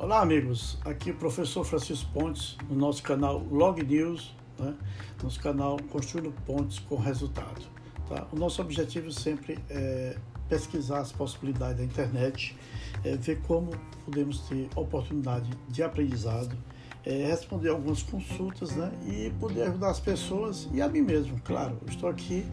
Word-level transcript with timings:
Olá, 0.00 0.20
amigos. 0.20 0.78
Aqui 0.84 1.10
é 1.10 1.12
o 1.12 1.16
professor 1.16 1.64
Francisco 1.64 2.08
Pontes, 2.12 2.56
no 2.70 2.76
nosso 2.76 3.02
canal 3.02 3.44
Log 3.50 3.82
News, 3.82 4.32
né? 4.56 4.72
nosso 5.20 5.40
canal 5.40 5.76
Construindo 5.90 6.32
Pontes 6.46 6.78
com 6.78 6.94
Resultado. 6.94 7.62
Tá? 8.08 8.24
O 8.30 8.36
nosso 8.36 8.62
objetivo 8.62 9.10
sempre 9.10 9.58
é 9.68 10.16
pesquisar 10.48 11.00
as 11.00 11.10
possibilidades 11.10 11.78
da 11.78 11.84
internet, 11.84 12.56
é 13.02 13.16
ver 13.16 13.40
como 13.40 13.72
podemos 14.04 14.42
ter 14.42 14.68
oportunidade 14.76 15.50
de 15.68 15.82
aprendizado, 15.82 16.56
é 17.04 17.26
responder 17.26 17.70
algumas 17.70 18.02
consultas 18.02 18.74
né? 18.76 18.90
e 19.06 19.30
poder 19.38 19.62
ajudar 19.62 19.90
as 19.90 20.00
pessoas 20.00 20.68
e 20.72 20.82
a 20.82 20.88
mim 20.88 21.02
mesmo, 21.02 21.40
claro. 21.44 21.78
Eu 21.82 21.88
estou 21.88 22.08
aqui 22.08 22.44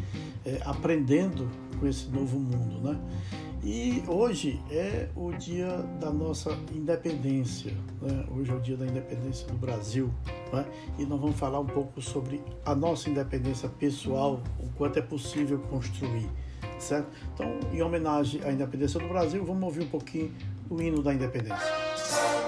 é, 0.46 0.62
aprendendo 0.66 1.50
com 1.80 1.88
esse 1.88 2.10
novo 2.10 2.40
mundo. 2.40 2.80
Né? 2.82 3.00
E 3.64 4.04
hoje 4.08 4.62
é 4.70 5.10
o 5.16 5.32
dia 5.32 5.78
da 6.00 6.12
nossa 6.12 6.52
independência, 6.72 7.74
né? 8.00 8.24
hoje 8.30 8.52
é 8.52 8.54
o 8.54 8.60
dia 8.60 8.78
da 8.78 8.86
independência 8.86 9.48
do 9.48 9.56
Brasil, 9.56 10.14
né? 10.54 10.66
e 11.00 11.06
nós 11.06 11.20
vamos 11.20 11.36
falar 11.36 11.60
um 11.60 11.66
pouco 11.66 12.00
sobre 12.00 12.44
a 12.64 12.76
nossa 12.76 13.10
independência 13.10 13.68
pessoal, 13.68 14.40
o 14.60 14.70
quanto 14.78 15.00
é 15.00 15.02
possível 15.02 15.58
construir, 15.58 16.30
certo? 16.78 17.10
Então, 17.34 17.60
em 17.74 17.82
homenagem 17.82 18.40
à 18.44 18.52
independência 18.52 19.00
do 19.00 19.08
Brasil, 19.08 19.44
vamos 19.44 19.64
ouvir 19.64 19.84
um 19.84 19.90
pouquinho 19.90 20.32
do 20.70 20.80
hino 20.80 21.02
da 21.02 21.12
independência. 21.12 22.45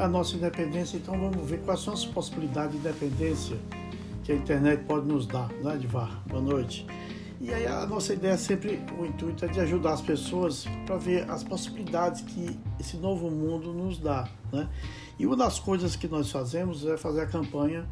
A 0.00 0.08
nossa 0.08 0.34
independência, 0.34 0.96
então 0.96 1.18
vamos 1.18 1.48
ver 1.48 1.60
quais 1.60 1.80
são 1.80 1.92
as 1.92 2.06
possibilidades 2.06 2.72
de 2.72 2.78
independência 2.78 3.58
que 4.24 4.32
a 4.32 4.34
internet 4.34 4.84
pode 4.84 5.06
nos 5.06 5.26
dar, 5.26 5.48
né, 5.62 5.74
Edvar? 5.74 6.22
Boa 6.26 6.40
noite. 6.40 6.86
E 7.38 7.52
aí 7.52 7.66
a 7.66 7.86
nossa 7.86 8.14
ideia 8.14 8.32
é 8.32 8.36
sempre, 8.36 8.82
o 8.98 9.04
intuito 9.04 9.44
é 9.44 9.48
de 9.48 9.60
ajudar 9.60 9.92
as 9.92 10.00
pessoas 10.00 10.66
para 10.86 10.96
ver 10.96 11.30
as 11.30 11.42
possibilidades 11.42 12.22
que 12.22 12.58
esse 12.78 12.96
novo 12.96 13.30
mundo 13.30 13.72
nos 13.72 13.98
dá, 13.98 14.26
né? 14.50 14.68
E 15.18 15.26
uma 15.26 15.36
das 15.36 15.58
coisas 15.58 15.96
que 15.96 16.08
nós 16.08 16.30
fazemos 16.30 16.86
é 16.86 16.96
fazer 16.96 17.20
a 17.20 17.26
campanha 17.26 17.86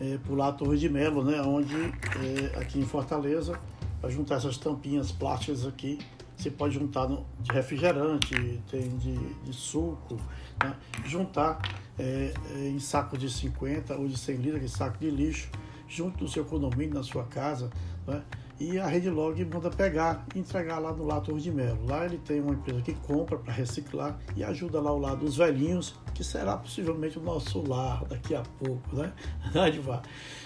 é, 0.00 0.18
a 0.42 0.52
Torre 0.52 0.78
de 0.78 0.88
Melo, 0.88 1.22
né? 1.24 1.40
Onde 1.42 1.76
é, 1.76 2.58
aqui 2.58 2.80
em 2.80 2.84
Fortaleza, 2.84 3.58
para 4.00 4.10
juntar 4.10 4.36
essas 4.36 4.56
tampinhas 4.56 5.12
plásticas 5.12 5.64
aqui, 5.64 6.00
você 6.36 6.50
pode 6.50 6.74
juntar 6.74 7.08
no, 7.08 7.24
de 7.40 7.52
refrigerante, 7.52 8.60
tem 8.68 8.96
de, 8.96 9.14
de 9.14 9.52
suco, 9.52 10.16
né? 10.62 10.74
juntar 11.04 11.60
é, 11.98 12.32
é 12.54 12.68
em 12.68 12.78
saco 12.78 13.16
de 13.18 13.30
50 13.30 13.96
ou 13.96 14.08
de 14.08 14.16
100 14.16 14.36
litros, 14.36 14.72
saco 14.72 14.98
de 14.98 15.10
lixo, 15.10 15.50
junto 15.88 16.24
no 16.24 16.28
seu 16.28 16.44
condomínio, 16.44 16.94
na 16.94 17.02
sua 17.02 17.24
casa, 17.24 17.70
né? 18.06 18.22
E 18.62 18.78
a 18.78 18.86
Rede 18.86 19.10
Log 19.10 19.44
manda 19.44 19.68
pegar 19.70 20.24
e 20.36 20.38
entregar 20.38 20.78
lá 20.78 20.92
no 20.92 21.04
Lato 21.04 21.36
de 21.36 21.50
Melo. 21.50 21.84
Lá 21.84 22.04
ele 22.04 22.18
tem 22.18 22.40
uma 22.40 22.52
empresa 22.52 22.80
que 22.80 22.94
compra 22.94 23.36
para 23.36 23.52
reciclar 23.52 24.16
e 24.36 24.44
ajuda 24.44 24.80
lá 24.80 24.90
ao 24.90 25.00
lado 25.00 25.24
dos 25.24 25.36
velhinhos, 25.36 25.96
que 26.14 26.22
será 26.22 26.56
possivelmente 26.56 27.18
o 27.18 27.22
nosso 27.22 27.60
lar 27.68 28.04
daqui 28.04 28.36
a 28.36 28.42
pouco, 28.60 28.94
né? 28.94 29.12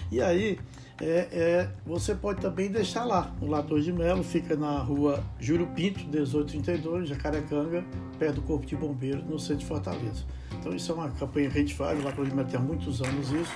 E 0.09 0.21
aí 0.21 0.57
é, 0.99 1.27
é, 1.31 1.69
você 1.85 2.15
pode 2.15 2.41
também 2.41 2.71
deixar 2.71 3.05
lá 3.05 3.35
no 3.39 3.47
Lato 3.47 3.79
de 3.79 3.93
Melo, 3.93 4.23
fica 4.23 4.55
na 4.55 4.79
rua 4.79 5.23
Júlio 5.39 5.67
Pinto, 5.67 5.99
1832, 6.05 7.09
Jacarecanga, 7.09 7.85
perto 8.17 8.35
do 8.35 8.41
Corpo 8.41 8.65
de 8.65 8.75
Bombeiros, 8.75 9.23
no 9.25 9.37
centro 9.37 9.57
de 9.57 9.65
Fortaleza. 9.65 10.23
Então 10.59 10.73
isso 10.73 10.91
é 10.91 10.95
uma 10.95 11.09
campanha 11.11 11.51
que 11.51 11.57
a 11.57 11.61
gente 11.61 11.75
faz, 11.75 11.99
o 11.99 12.03
Lato 12.03 12.25
de 12.25 12.33
Melo 12.33 12.47
tem 12.47 12.59
há 12.59 12.63
muitos 12.63 13.01
anos 13.01 13.31
isso, 13.31 13.53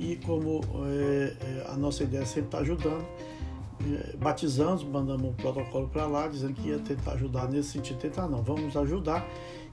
e 0.00 0.16
como 0.16 0.62
é, 0.86 1.36
é 1.40 1.66
a 1.68 1.76
nossa 1.76 2.02
ideia 2.02 2.24
sempre 2.24 2.46
está 2.46 2.58
ajudando, 2.58 3.06
batizamos, 4.18 4.82
mandamos 4.84 5.30
um 5.30 5.32
protocolo 5.32 5.88
para 5.88 6.06
lá, 6.06 6.28
dizendo 6.28 6.54
que 6.54 6.68
ia 6.68 6.78
tentar 6.78 7.12
ajudar 7.12 7.48
nesse 7.48 7.70
sentido. 7.70 7.98
Tentar 7.98 8.28
não, 8.28 8.42
vamos 8.42 8.76
ajudar. 8.76 9.26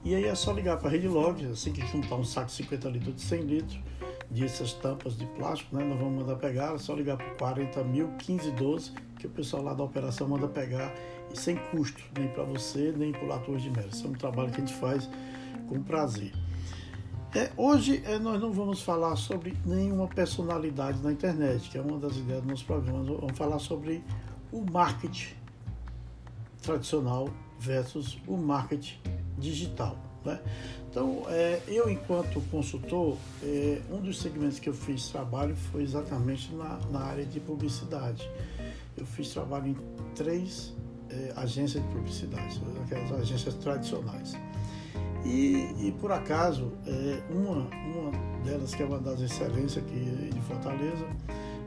E 0.04 0.14
aí 0.14 0.24
é 0.24 0.34
só 0.34 0.52
ligar 0.52 0.78
para 0.78 0.88
a 0.88 0.92
Rede 0.92 1.08
Log, 1.08 1.44
assim 1.46 1.72
que 1.72 1.84
juntar 1.86 2.16
um 2.16 2.24
saco 2.24 2.46
de 2.46 2.52
50 2.52 2.88
litros 2.88 3.14
de 3.16 3.22
100 3.22 3.40
litros, 3.42 3.78
dessas 4.30 4.72
tampas 4.74 5.16
de 5.16 5.26
plástico, 5.26 5.76
né? 5.76 5.84
Nós 5.84 5.98
vamos 5.98 6.22
mandar 6.22 6.36
pegar, 6.36 6.74
é 6.74 6.78
só 6.78 6.94
ligar 6.94 7.16
para 7.16 7.30
40 7.34 7.84
mil 7.84 8.08
15 8.18 8.50
12, 8.52 8.92
que 9.18 9.26
o 9.26 9.30
pessoal 9.30 9.62
lá 9.62 9.74
da 9.74 9.82
operação 9.82 10.28
manda 10.28 10.46
pegar, 10.46 10.94
e 11.32 11.38
sem 11.38 11.56
custo, 11.56 12.00
nem 12.16 12.28
para 12.28 12.44
você, 12.44 12.94
nem 12.96 13.12
para 13.12 13.24
o 13.24 13.26
Lator 13.26 13.56
de 13.56 13.70
Melo. 13.70 13.88
Isso 13.88 14.06
é 14.06 14.10
um 14.10 14.12
trabalho 14.12 14.50
que 14.50 14.56
a 14.56 14.60
gente 14.60 14.74
faz 14.74 15.08
com 15.68 15.82
prazer. 15.82 16.32
É, 17.34 17.50
hoje 17.58 18.02
é, 18.06 18.18
nós 18.18 18.40
não 18.40 18.50
vamos 18.52 18.80
falar 18.80 19.14
sobre 19.16 19.54
nenhuma 19.66 20.08
personalidade 20.08 20.98
na 21.02 21.12
internet, 21.12 21.68
que 21.68 21.76
é 21.76 21.80
uma 21.80 21.98
das 21.98 22.16
ideias 22.16 22.40
dos 22.40 22.50
nossos 22.50 22.64
programas. 22.64 23.06
Vamos 23.06 23.36
falar 23.36 23.58
sobre 23.58 24.02
o 24.50 24.64
marketing 24.72 25.34
tradicional 26.62 27.28
versus 27.60 28.18
o 28.26 28.34
marketing 28.34 28.98
digital. 29.36 29.98
Né? 30.24 30.40
Então, 30.90 31.22
é, 31.28 31.60
eu, 31.68 31.90
enquanto 31.90 32.40
consultor, 32.50 33.18
é, 33.42 33.82
um 33.90 34.00
dos 34.00 34.20
segmentos 34.20 34.58
que 34.58 34.70
eu 34.70 34.74
fiz 34.74 35.08
trabalho 35.08 35.54
foi 35.70 35.82
exatamente 35.82 36.50
na, 36.54 36.80
na 36.90 37.00
área 37.00 37.26
de 37.26 37.40
publicidade. 37.40 38.28
Eu 38.96 39.04
fiz 39.04 39.28
trabalho 39.28 39.68
em 39.68 39.76
três 40.14 40.72
é, 41.10 41.34
agências 41.36 41.82
de 41.82 41.88
publicidade, 41.90 42.60
aquelas 42.84 43.12
agências 43.12 43.54
tradicionais. 43.54 44.34
E, 45.24 45.74
e 45.78 45.94
por 46.00 46.12
acaso, 46.12 46.72
é, 46.86 47.22
uma, 47.30 47.68
uma 47.68 48.10
delas, 48.44 48.74
que 48.74 48.82
é 48.82 48.86
uma 48.86 48.98
das 48.98 49.20
excelências 49.20 49.78
aqui 49.78 50.30
de 50.32 50.40
Fortaleza, 50.42 51.06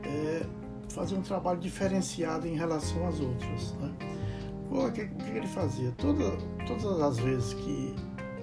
é 0.04 0.42
fazer 0.88 1.16
um 1.16 1.22
trabalho 1.22 1.60
diferenciado 1.60 2.46
em 2.46 2.56
relação 2.56 3.06
às 3.06 3.20
outras. 3.20 3.74
Né? 3.80 3.92
O 4.70 4.90
que, 4.90 5.02
o 5.02 5.08
que 5.08 5.30
ele 5.30 5.46
fazia? 5.46 5.92
Toda, 5.98 6.30
todas 6.66 7.00
as 7.00 7.18
vezes 7.18 7.54
que 7.54 7.94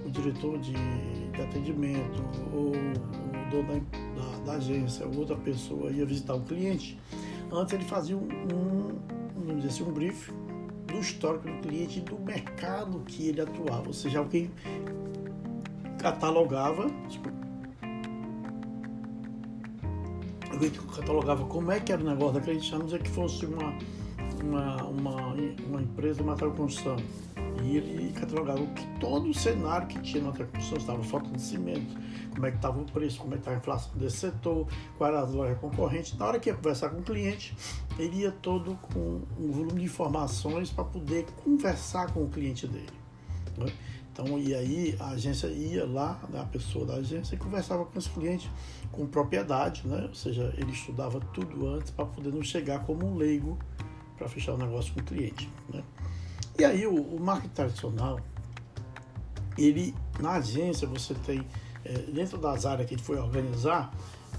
o 0.04 0.10
diretor 0.10 0.58
de, 0.58 0.72
de 0.72 1.42
atendimento 1.42 2.22
ou 2.52 2.70
o 2.70 3.50
dono 3.50 3.80
da, 4.16 4.22
da, 4.22 4.38
da, 4.44 4.52
agência 4.54 5.06
ou 5.06 5.18
outra 5.18 5.36
pessoa 5.36 5.90
ia 5.90 6.06
visitar 6.06 6.34
um 6.34 6.44
cliente, 6.44 6.98
antes 7.52 7.74
ele 7.74 7.84
fazia 7.84 8.16
um, 8.16 8.28
um, 8.54 9.66
assim, 9.66 9.82
um 9.82 9.92
briefing 9.92 10.32
do 10.86 10.98
histórico 10.98 11.48
do 11.48 11.60
cliente 11.60 11.98
e 11.98 12.02
do 12.02 12.18
mercado 12.18 13.00
que 13.06 13.28
ele 13.28 13.40
atuava, 13.40 13.86
ou 13.86 13.92
seja, 13.92 14.18
alguém 14.18 14.50
catalogava, 16.00 16.86
tipo, 17.08 17.30
alguém 20.50 20.70
catalogava 20.70 21.44
como 21.44 21.70
é 21.70 21.78
que 21.78 21.92
era 21.92 22.02
o 22.02 22.06
negócio 22.06 22.34
daquele, 22.34 22.60
chamamos 22.60 22.92
que 22.92 23.08
fosse 23.10 23.44
uma, 23.44 23.74
uma, 24.42 24.84
uma, 24.84 25.34
uma 25.66 25.82
empresa 25.82 26.18
de 26.18 26.24
material 26.24 26.50
de 26.52 26.56
construção. 26.56 26.96
E 27.62 27.76
ele 27.76 28.12
catalogava 28.12 28.64
que 28.68 28.86
todo 28.98 29.28
o 29.28 29.34
cenário 29.34 29.86
que 29.86 30.00
tinha 30.00 30.22
na 30.24 30.32
construção 30.32 30.78
estava 30.78 31.02
falta 31.02 31.30
de 31.30 31.42
cimento, 31.42 31.94
como 32.32 32.46
é 32.46 32.50
que 32.50 32.56
estava 32.56 32.80
o 32.80 32.84
preço, 32.86 33.18
como 33.18 33.34
é 33.34 33.36
que 33.36 33.42
estava 33.42 33.58
a 33.58 33.60
inflação 33.60 33.92
desse 33.96 34.16
setor, 34.16 34.66
quais 34.96 35.14
eram 35.14 35.24
as 35.24 35.32
lojas 35.34 35.58
concorrentes. 35.58 36.16
Na 36.16 36.26
hora 36.26 36.40
que 36.40 36.48
ia 36.48 36.54
conversar 36.54 36.88
com 36.88 37.00
o 37.00 37.02
cliente, 37.02 37.54
ele 37.98 38.20
ia 38.22 38.32
todo 38.32 38.78
com 38.94 39.20
um 39.38 39.52
volume 39.52 39.80
de 39.80 39.84
informações 39.84 40.70
para 40.70 40.84
poder 40.84 41.26
conversar 41.44 42.10
com 42.12 42.22
o 42.22 42.28
cliente 42.30 42.66
dele. 42.66 42.88
Né? 43.58 43.70
Então, 44.20 44.38
e 44.38 44.54
aí 44.54 44.94
a 45.00 45.08
agência 45.08 45.46
ia 45.46 45.86
lá, 45.86 46.20
né, 46.28 46.40
a 46.40 46.44
pessoa 46.44 46.84
da 46.84 46.94
agência, 46.94 47.34
e 47.34 47.38
conversava 47.38 47.86
com 47.86 47.98
os 47.98 48.06
clientes 48.06 48.50
com 48.92 49.06
propriedade, 49.06 49.86
né? 49.86 50.04
ou 50.06 50.14
seja, 50.14 50.52
ele 50.58 50.72
estudava 50.72 51.18
tudo 51.32 51.66
antes 51.68 51.90
para 51.90 52.04
poder 52.04 52.30
não 52.30 52.42
chegar 52.42 52.80
como 52.84 53.06
um 53.06 53.16
leigo 53.16 53.58
para 54.18 54.28
fechar 54.28 54.52
o 54.52 54.58
negócio 54.58 54.92
com 54.92 55.00
o 55.00 55.02
cliente. 55.02 55.50
Né? 55.72 55.82
E 56.58 56.64
aí 56.64 56.86
o, 56.86 56.94
o 56.94 57.18
marketing 57.18 57.54
tradicional, 57.54 58.20
ele 59.56 59.94
na 60.20 60.32
agência 60.32 60.86
você 60.86 61.14
tem, 61.14 61.46
é, 61.82 61.92
dentro 62.12 62.36
das 62.36 62.66
áreas 62.66 62.86
que 62.86 62.94
ele 62.94 63.02
foi 63.02 63.18
organizar, 63.18 63.90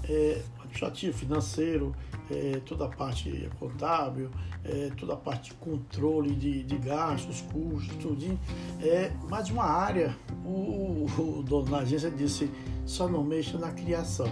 é, 0.08 0.42
administrativo, 0.58 1.16
financeiro, 1.16 1.94
é, 2.30 2.60
toda 2.64 2.86
a 2.86 2.88
parte 2.88 3.48
contábil, 3.58 4.30
é, 4.64 4.90
toda 4.96 5.14
a 5.14 5.16
parte 5.16 5.50
de 5.50 5.56
controle 5.56 6.34
de, 6.34 6.62
de 6.62 6.78
gastos, 6.78 7.42
custos, 7.52 7.96
tudo. 7.96 8.38
É, 8.80 9.10
mais 9.28 9.50
uma 9.50 9.64
área, 9.64 10.16
o, 10.44 11.06
o 11.18 11.42
dono 11.42 11.70
da 11.70 11.78
agência 11.78 12.10
disse, 12.10 12.50
só 12.86 13.08
não 13.08 13.22
mexa 13.22 13.58
na 13.58 13.70
criação. 13.70 14.28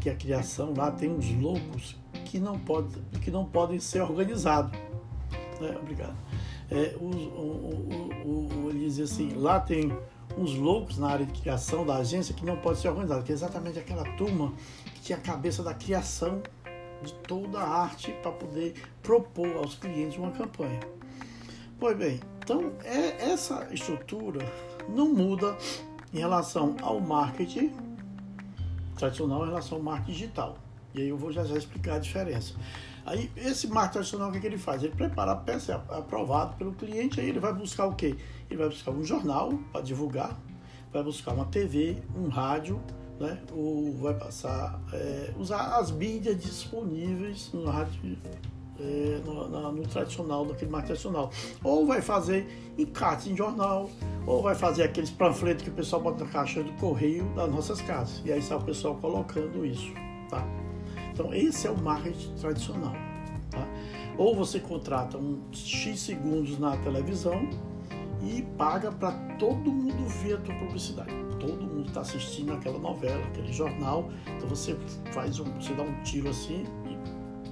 Que 0.00 0.10
a 0.10 0.14
criação 0.14 0.74
lá 0.76 0.90
tem 0.90 1.10
uns 1.10 1.30
loucos 1.40 1.96
que 2.26 2.38
não, 2.38 2.58
pode, 2.58 3.00
que 3.22 3.30
não 3.30 3.44
podem 3.44 3.80
ser 3.80 4.02
organizados. 4.02 4.78
É, 5.60 5.76
obrigado. 5.78 6.16
É, 6.70 6.96
o, 7.00 7.04
o, 7.04 8.64
o, 8.64 8.70
ele 8.70 8.80
dizia 8.80 9.04
assim, 9.04 9.32
lá 9.34 9.60
tem 9.60 9.96
uns 10.36 10.54
loucos 10.54 10.98
na 10.98 11.08
área 11.08 11.26
de 11.26 11.40
criação 11.40 11.84
da 11.84 11.96
agência 11.96 12.34
que 12.34 12.44
não 12.44 12.56
pode 12.56 12.78
ser 12.78 12.88
organizado, 12.88 13.22
que 13.22 13.32
é 13.32 13.34
exatamente 13.34 13.78
aquela 13.78 14.04
turma 14.16 14.52
que 14.94 15.00
tinha 15.00 15.18
a 15.18 15.20
cabeça 15.20 15.62
da 15.62 15.74
criação 15.74 16.42
de 17.02 17.12
toda 17.14 17.58
a 17.58 17.82
arte 17.82 18.12
para 18.22 18.32
poder 18.32 18.74
propor 19.02 19.56
aos 19.56 19.74
clientes 19.74 20.18
uma 20.18 20.30
campanha. 20.30 20.80
Pois 21.78 21.96
bem, 21.96 22.20
então 22.42 22.72
é, 22.84 23.30
essa 23.30 23.68
estrutura 23.72 24.40
não 24.88 25.12
muda 25.12 25.56
em 26.12 26.18
relação 26.18 26.76
ao 26.82 27.00
marketing 27.00 27.72
tradicional 28.96 29.42
em 29.44 29.48
relação 29.48 29.78
ao 29.78 29.84
marketing 29.84 30.12
digital. 30.12 30.58
E 30.94 31.02
aí 31.02 31.08
eu 31.08 31.16
vou 31.16 31.32
já, 31.32 31.44
já 31.44 31.56
explicar 31.56 31.96
a 31.96 31.98
diferença. 31.98 32.54
Aí 33.06 33.30
esse 33.36 33.66
marketing 33.66 33.92
tradicional, 33.92 34.28
o 34.28 34.32
que, 34.32 34.38
é 34.38 34.40
que 34.40 34.46
ele 34.46 34.58
faz? 34.58 34.82
Ele 34.82 34.94
prepara 34.94 35.32
a 35.32 35.36
peça 35.36 35.72
é 35.72 35.98
aprovado 35.98 36.56
pelo 36.56 36.72
cliente, 36.72 37.20
aí 37.20 37.28
ele 37.28 37.38
vai 37.38 37.52
buscar 37.52 37.86
o 37.86 37.94
quê? 37.94 38.16
Ele 38.50 38.58
vai 38.58 38.68
buscar 38.68 38.92
um 38.92 39.04
jornal 39.04 39.52
para 39.70 39.82
divulgar, 39.82 40.38
vai 40.92 41.02
buscar 41.02 41.32
uma 41.32 41.44
TV, 41.44 41.98
um 42.16 42.28
rádio, 42.28 42.80
né? 43.20 43.38
ou 43.52 43.92
vai 43.98 44.14
passar, 44.14 44.80
é, 44.92 45.32
usar 45.38 45.76
as 45.76 45.90
mídias 45.90 46.42
disponíveis 46.42 47.50
no 47.52 47.66
rádio, 47.66 48.18
é, 48.80 49.20
no, 49.24 49.72
no, 49.72 49.82
tradicional, 49.82 50.46
daquele 50.46 50.70
marketing 50.70 51.00
tradicional. 51.00 51.30
Ou 51.62 51.86
vai 51.86 52.00
fazer 52.00 52.46
encartes 52.78 53.26
em 53.26 53.36
jornal, 53.36 53.90
ou 54.26 54.42
vai 54.42 54.54
fazer 54.54 54.82
aqueles 54.82 55.10
panfletos 55.10 55.62
que 55.62 55.70
o 55.70 55.74
pessoal 55.74 56.00
bota 56.02 56.24
na 56.24 56.30
caixa 56.30 56.62
do 56.62 56.72
correio 56.74 57.24
das 57.34 57.50
nossas 57.50 57.80
casas. 57.82 58.22
E 58.24 58.32
aí 58.32 58.38
está 58.38 58.56
o 58.56 58.64
pessoal 58.64 58.96
colocando 58.96 59.64
isso, 59.64 59.92
tá? 60.30 60.44
Então, 61.14 61.32
esse 61.32 61.66
é 61.66 61.70
o 61.70 61.80
marketing 61.80 62.34
tradicional. 62.34 62.92
Tá? 63.50 63.66
Ou 64.18 64.34
você 64.34 64.58
contrata 64.58 65.16
um 65.16 65.40
X 65.52 66.00
segundos 66.00 66.58
na 66.58 66.76
televisão 66.78 67.48
e 68.22 68.42
paga 68.58 68.90
para 68.90 69.12
todo 69.38 69.70
mundo 69.70 70.06
ver 70.22 70.34
a 70.34 70.38
tua 70.38 70.54
publicidade. 70.56 71.10
Todo 71.38 71.62
mundo 71.62 71.86
está 71.86 72.00
assistindo 72.00 72.52
aquela 72.52 72.78
novela, 72.78 73.22
aquele 73.26 73.52
jornal. 73.52 74.10
Então 74.36 74.48
você 74.48 74.76
faz 75.12 75.38
um, 75.38 75.44
você 75.54 75.72
dá 75.74 75.82
um 75.82 76.02
tiro 76.02 76.28
assim 76.28 76.64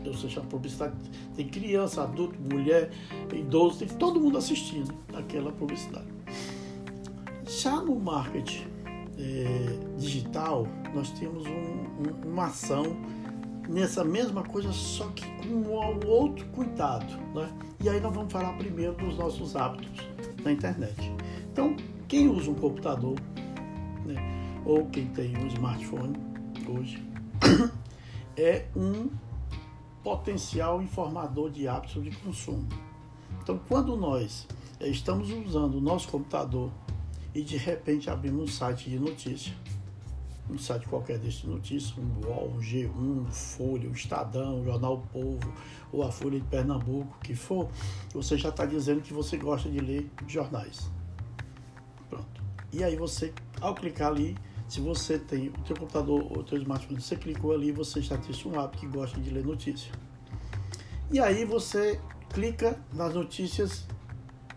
e 0.04 0.08
você 0.08 0.28
chama 0.28 0.46
publicidade. 0.46 0.94
Tem 1.36 1.46
criança, 1.46 2.02
adulto, 2.02 2.36
mulher, 2.40 2.90
idoso, 3.32 3.78
tem 3.78 3.88
todo 3.88 4.20
mundo 4.20 4.38
assistindo 4.38 4.92
aquela 5.14 5.52
publicidade. 5.52 6.06
Já 7.44 7.76
no 7.80 7.98
marketing 7.98 8.66
é, 9.18 9.78
digital, 9.98 10.66
nós 10.94 11.10
temos 11.10 11.44
um, 11.46 11.50
um, 11.50 12.30
uma 12.30 12.46
ação 12.46 12.96
nessa 13.68 14.04
mesma 14.04 14.42
coisa, 14.42 14.72
só 14.72 15.06
que 15.08 15.24
com 15.36 15.48
um 15.48 16.06
outro 16.06 16.46
cuidado. 16.46 17.16
Né? 17.34 17.50
E 17.80 17.88
aí 17.88 18.00
nós 18.00 18.14
vamos 18.14 18.32
falar 18.32 18.52
primeiro 18.58 18.94
dos 18.94 19.16
nossos 19.16 19.56
hábitos 19.56 20.06
na 20.44 20.52
internet. 20.52 21.12
Então, 21.52 21.76
quem 22.08 22.28
usa 22.28 22.50
um 22.50 22.54
computador, 22.54 23.18
né, 24.04 24.16
ou 24.64 24.86
quem 24.86 25.06
tem 25.06 25.36
um 25.36 25.46
smartphone 25.46 26.16
hoje, 26.68 27.02
é 28.36 28.66
um 28.76 29.10
potencial 30.02 30.82
informador 30.82 31.50
de 31.50 31.68
hábitos 31.68 32.02
de 32.02 32.10
consumo. 32.16 32.68
Então, 33.42 33.60
quando 33.68 33.96
nós 33.96 34.46
eh, 34.80 34.88
estamos 34.88 35.30
usando 35.30 35.76
o 35.76 35.80
nosso 35.80 36.08
computador 36.08 36.70
e 37.34 37.42
de 37.42 37.56
repente 37.56 38.10
abrimos 38.10 38.42
um 38.42 38.46
site 38.46 38.90
de 38.90 38.98
notícia, 38.98 39.54
um 40.50 40.58
site 40.58 40.86
qualquer 40.88 41.18
desse 41.18 41.46
notícias, 41.46 41.94
um 41.96 42.26
UOL, 42.26 42.52
um 42.56 42.60
G1, 42.60 42.90
um 42.96 43.26
Folha, 43.26 43.88
um 43.88 43.92
Estadão, 43.92 44.60
o 44.60 44.64
Jornal 44.64 44.94
o 44.94 45.00
Povo, 45.08 45.52
ou 45.92 46.02
a 46.02 46.10
Folha 46.10 46.38
de 46.38 46.46
Pernambuco, 46.46 47.18
que 47.22 47.34
for, 47.34 47.68
você 48.12 48.36
já 48.36 48.48
está 48.48 48.66
dizendo 48.66 49.00
que 49.00 49.12
você 49.12 49.36
gosta 49.36 49.70
de 49.70 49.78
ler 49.78 50.10
jornais. 50.26 50.90
Pronto. 52.08 52.42
E 52.72 52.82
aí 52.82 52.96
você, 52.96 53.32
ao 53.60 53.74
clicar 53.74 54.08
ali, 54.08 54.36
se 54.68 54.80
você 54.80 55.18
tem 55.18 55.48
o 55.48 55.62
teu 55.64 55.76
computador 55.76 56.22
ou 56.22 56.38
o 56.38 56.42
teu 56.42 56.58
smartphone, 56.58 57.00
você 57.00 57.16
clicou 57.16 57.52
ali, 57.52 57.70
você 57.72 58.00
já 58.00 58.16
tem 58.16 58.34
um 58.50 58.58
hábito 58.58 58.78
que 58.78 58.86
gosta 58.86 59.20
de 59.20 59.30
ler 59.30 59.44
notícia. 59.44 59.92
E 61.10 61.20
aí 61.20 61.44
você 61.44 62.00
clica 62.30 62.80
nas 62.92 63.14
notícias 63.14 63.86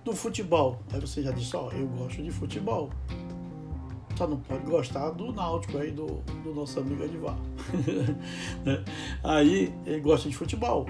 do 0.06 0.14
futebol. 0.16 0.80
Aí 0.94 1.02
você 1.02 1.22
já 1.22 1.32
disse, 1.32 1.56
ó, 1.56 1.68
oh, 1.68 1.72
eu 1.76 1.88
gosto 1.88 2.24
de 2.24 2.32
futebol 2.32 2.90
só 4.18 4.28
não 4.28 4.38
pode 4.38 4.66
gostar 4.66 5.10
do 5.12 5.32
Náutico 5.32 5.78
aí, 5.78 5.92
do, 5.92 6.06
do 6.44 6.54
nosso 6.54 6.80
amigo 6.80 7.04
Edivar. 7.04 7.38
Né? 8.64 8.84
aí 9.24 9.74
ele 9.86 10.00
gosta 10.00 10.30
de 10.30 10.36
futebol. 10.36 10.88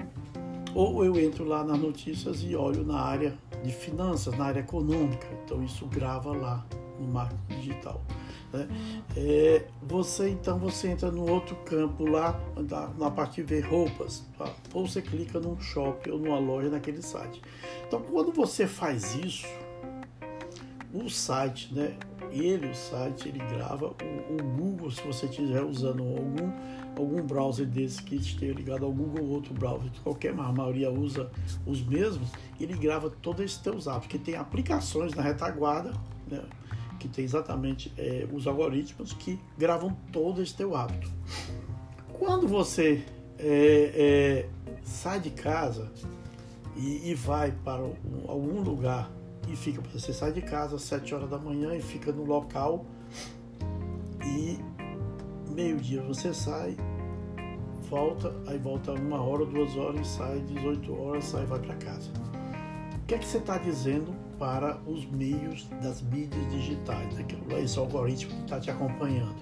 Ou 0.73 1.05
eu 1.05 1.17
entro 1.17 1.45
lá 1.45 1.63
nas 1.63 1.79
notícias 1.79 2.43
e 2.43 2.55
olho 2.55 2.85
na 2.85 2.99
área 2.99 3.33
de 3.63 3.71
finanças, 3.71 4.37
na 4.37 4.45
área 4.45 4.59
econômica. 4.59 5.27
Então 5.43 5.63
isso 5.63 5.85
grava 5.85 6.35
lá 6.35 6.65
no 6.99 7.07
marketing 7.07 7.59
digital. 7.59 8.01
Né? 8.51 8.67
É, 9.15 9.67
você 9.81 10.29
então 10.29 10.59
você 10.59 10.89
entra 10.89 11.11
no 11.11 11.29
outro 11.29 11.55
campo 11.65 12.05
lá 12.05 12.39
na 12.97 13.09
parte 13.11 13.41
de 13.41 13.43
ver 13.43 13.61
roupas, 13.61 14.23
tá? 14.37 14.51
ou 14.73 14.87
você 14.87 15.01
clica 15.01 15.39
num 15.39 15.59
shopping 15.59 16.11
ou 16.11 16.19
numa 16.19 16.39
loja 16.39 16.69
naquele 16.69 17.01
site. 17.01 17.41
Então 17.87 18.01
quando 18.01 18.31
você 18.31 18.67
faz 18.67 19.15
isso, 19.15 19.47
o 20.93 21.09
site, 21.09 21.73
né? 21.73 21.97
Ele, 22.37 22.67
o 22.67 22.75
site, 22.75 23.29
ele 23.29 23.39
grava 23.39 23.87
o, 23.87 24.33
o 24.33 24.43
Google, 24.57 24.91
se 24.91 25.01
você 25.01 25.25
estiver 25.25 25.63
usando 25.63 26.03
algum, 26.03 26.51
algum 26.97 27.25
browser 27.25 27.65
desse 27.65 28.03
que 28.03 28.15
esteja 28.15 28.53
ligado 28.53 28.83
ao 28.83 28.91
Google 28.91 29.23
ou 29.23 29.29
outro 29.31 29.53
browser, 29.53 29.89
qualquer, 30.03 30.31
a 30.31 30.51
maioria 30.51 30.91
usa 30.91 31.31
os 31.65 31.81
mesmos, 31.81 32.29
ele 32.59 32.73
grava 32.73 33.09
todos 33.09 33.45
esses 33.45 33.57
teus 33.57 33.87
apps, 33.87 34.07
que 34.07 34.19
tem 34.19 34.35
aplicações 34.35 35.13
na 35.13 35.21
retaguarda, 35.21 35.93
né? 36.29 36.43
que 36.99 37.07
tem 37.07 37.23
exatamente 37.23 37.93
é, 37.97 38.27
os 38.33 38.47
algoritmos 38.47 39.13
que 39.13 39.39
gravam 39.57 39.95
todo 40.11 40.41
esse 40.41 40.55
teu 40.55 40.75
hábito. 40.75 41.09
Quando 42.19 42.47
você 42.47 43.05
é, 43.37 43.91
é, 43.95 44.49
sai 44.83 45.19
de 45.19 45.29
casa 45.29 45.91
e, 46.75 47.11
e 47.11 47.13
vai 47.13 47.51
para 47.51 47.81
um, 47.81 47.93
algum 48.27 48.61
lugar 48.61 49.09
e 49.47 49.55
fica, 49.55 49.81
você 49.93 50.11
sai 50.11 50.31
de 50.31 50.41
casa 50.41 50.75
às 50.75 50.81
7 50.83 51.15
horas 51.15 51.29
da 51.29 51.37
manhã 51.37 51.75
e 51.75 51.81
fica 51.81 52.11
no 52.11 52.23
local 52.23 52.85
e 54.23 54.59
meio-dia 55.55 56.01
você 56.01 56.33
sai, 56.33 56.75
volta, 57.89 58.35
aí 58.47 58.57
volta 58.57 58.91
uma 58.91 59.21
hora, 59.21 59.45
duas 59.45 59.75
horas 59.77 60.01
e 60.01 60.09
sai, 60.17 60.39
18 60.41 61.01
horas, 61.01 61.25
sai 61.25 61.45
vai 61.45 61.59
para 61.59 61.75
casa. 61.75 62.09
O 62.95 63.05
que 63.07 63.15
é 63.15 63.17
que 63.17 63.25
você 63.25 63.37
está 63.37 63.57
dizendo 63.57 64.13
para 64.37 64.77
os 64.85 65.05
meios 65.05 65.67
das 65.81 66.01
mídias 66.01 66.51
digitais, 66.51 67.17
aquele, 67.17 67.63
esse 67.63 67.77
algoritmo 67.79 68.33
que 68.35 68.41
está 68.41 68.59
te 68.59 68.69
acompanhando? 68.71 69.35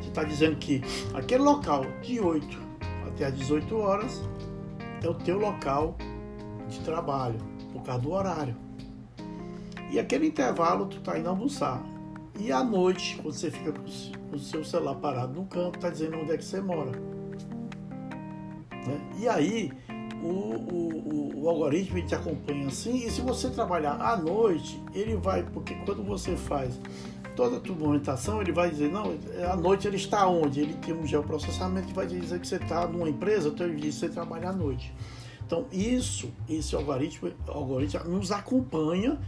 Você 0.00 0.08
está 0.08 0.24
dizendo 0.24 0.56
que 0.56 0.82
aquele 1.14 1.42
local 1.42 1.84
de 2.02 2.18
8 2.18 2.58
até 3.06 3.26
às 3.26 3.36
18 3.36 3.76
horas 3.76 4.22
é 5.02 5.08
o 5.08 5.14
teu 5.14 5.38
local 5.38 5.96
de 6.68 6.80
trabalho, 6.80 7.38
por 7.72 7.82
causa 7.82 8.02
do 8.02 8.12
horário. 8.12 8.56
E 9.90 9.98
aquele 9.98 10.26
intervalo 10.26 10.86
tu 10.86 11.00
tá 11.00 11.18
indo 11.18 11.28
almoçar. 11.28 11.82
E 12.38 12.52
à 12.52 12.62
noite, 12.62 13.16
quando 13.16 13.34
você 13.34 13.50
fica 13.50 13.72
com 13.72 14.36
o 14.36 14.38
seu 14.38 14.64
celular 14.64 14.94
parado 14.94 15.34
no 15.34 15.46
canto, 15.46 15.78
tá 15.78 15.90
dizendo 15.90 16.16
onde 16.16 16.32
é 16.32 16.36
que 16.36 16.44
você 16.44 16.60
mora. 16.60 16.92
Né? 18.86 19.00
E 19.18 19.28
aí, 19.28 19.72
o, 20.22 20.26
o, 20.26 21.42
o, 21.42 21.48
algoritmo 21.48 22.00
te 22.06 22.14
acompanha 22.14 22.68
assim, 22.68 23.06
e 23.06 23.10
se 23.10 23.20
você 23.20 23.50
trabalhar 23.50 24.00
à 24.00 24.16
noite, 24.16 24.82
ele 24.94 25.16
vai, 25.16 25.42
porque 25.42 25.74
quando 25.86 26.02
você 26.02 26.36
faz 26.36 26.78
toda 27.36 27.56
a 27.56 27.60
tua 27.60 27.76
ele 28.42 28.52
vai 28.52 28.70
dizer, 28.70 28.90
não, 28.90 29.14
à 29.50 29.56
noite 29.56 29.86
ele 29.86 29.96
está 29.96 30.26
onde? 30.26 30.60
Ele 30.60 30.74
tem 30.74 30.94
um 30.94 31.06
geoprocessamento 31.06 31.88
que 31.88 31.94
vai 31.94 32.06
dizer 32.06 32.38
que 32.38 32.46
você 32.46 32.56
está 32.56 32.86
numa 32.86 33.08
empresa, 33.08 33.48
então 33.48 33.66
ele 33.66 33.76
diz 33.76 33.94
que 33.94 34.00
você 34.00 34.08
trabalha 34.08 34.50
à 34.50 34.52
noite. 34.52 34.92
Então, 35.46 35.66
isso, 35.72 36.30
esse 36.48 36.76
algoritmo, 36.76 37.32
algoritmo 37.48 38.04
nos 38.04 38.30
acompanha 38.30 39.18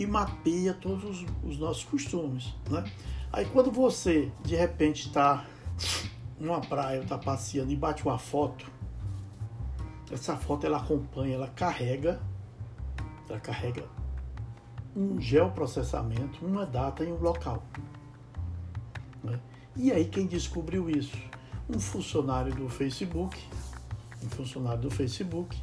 e 0.00 0.06
mapeia 0.06 0.72
todos 0.72 1.04
os, 1.04 1.26
os 1.44 1.58
nossos 1.58 1.84
costumes. 1.84 2.54
Né? 2.70 2.82
Aí 3.30 3.44
quando 3.44 3.70
você 3.70 4.32
de 4.42 4.56
repente 4.56 5.08
está 5.08 5.44
numa 6.38 6.62
praia, 6.62 7.00
está 7.00 7.18
passeando 7.18 7.70
e 7.70 7.76
bate 7.76 8.02
uma 8.02 8.16
foto, 8.16 8.66
essa 10.10 10.38
foto 10.38 10.64
ela 10.64 10.78
acompanha, 10.78 11.34
ela 11.34 11.48
carrega, 11.48 12.18
ela 13.28 13.38
carrega 13.38 13.84
um 14.96 15.20
geoprocessamento, 15.20 16.44
uma 16.46 16.64
data 16.64 17.04
e 17.04 17.12
um 17.12 17.20
local. 17.20 17.62
Né? 19.22 19.38
E 19.76 19.92
aí 19.92 20.06
quem 20.06 20.26
descobriu 20.26 20.88
isso? 20.88 21.16
Um 21.68 21.78
funcionário 21.78 22.54
do 22.54 22.70
Facebook, 22.70 23.38
um 24.24 24.30
funcionário 24.30 24.80
do 24.80 24.90
Facebook, 24.90 25.62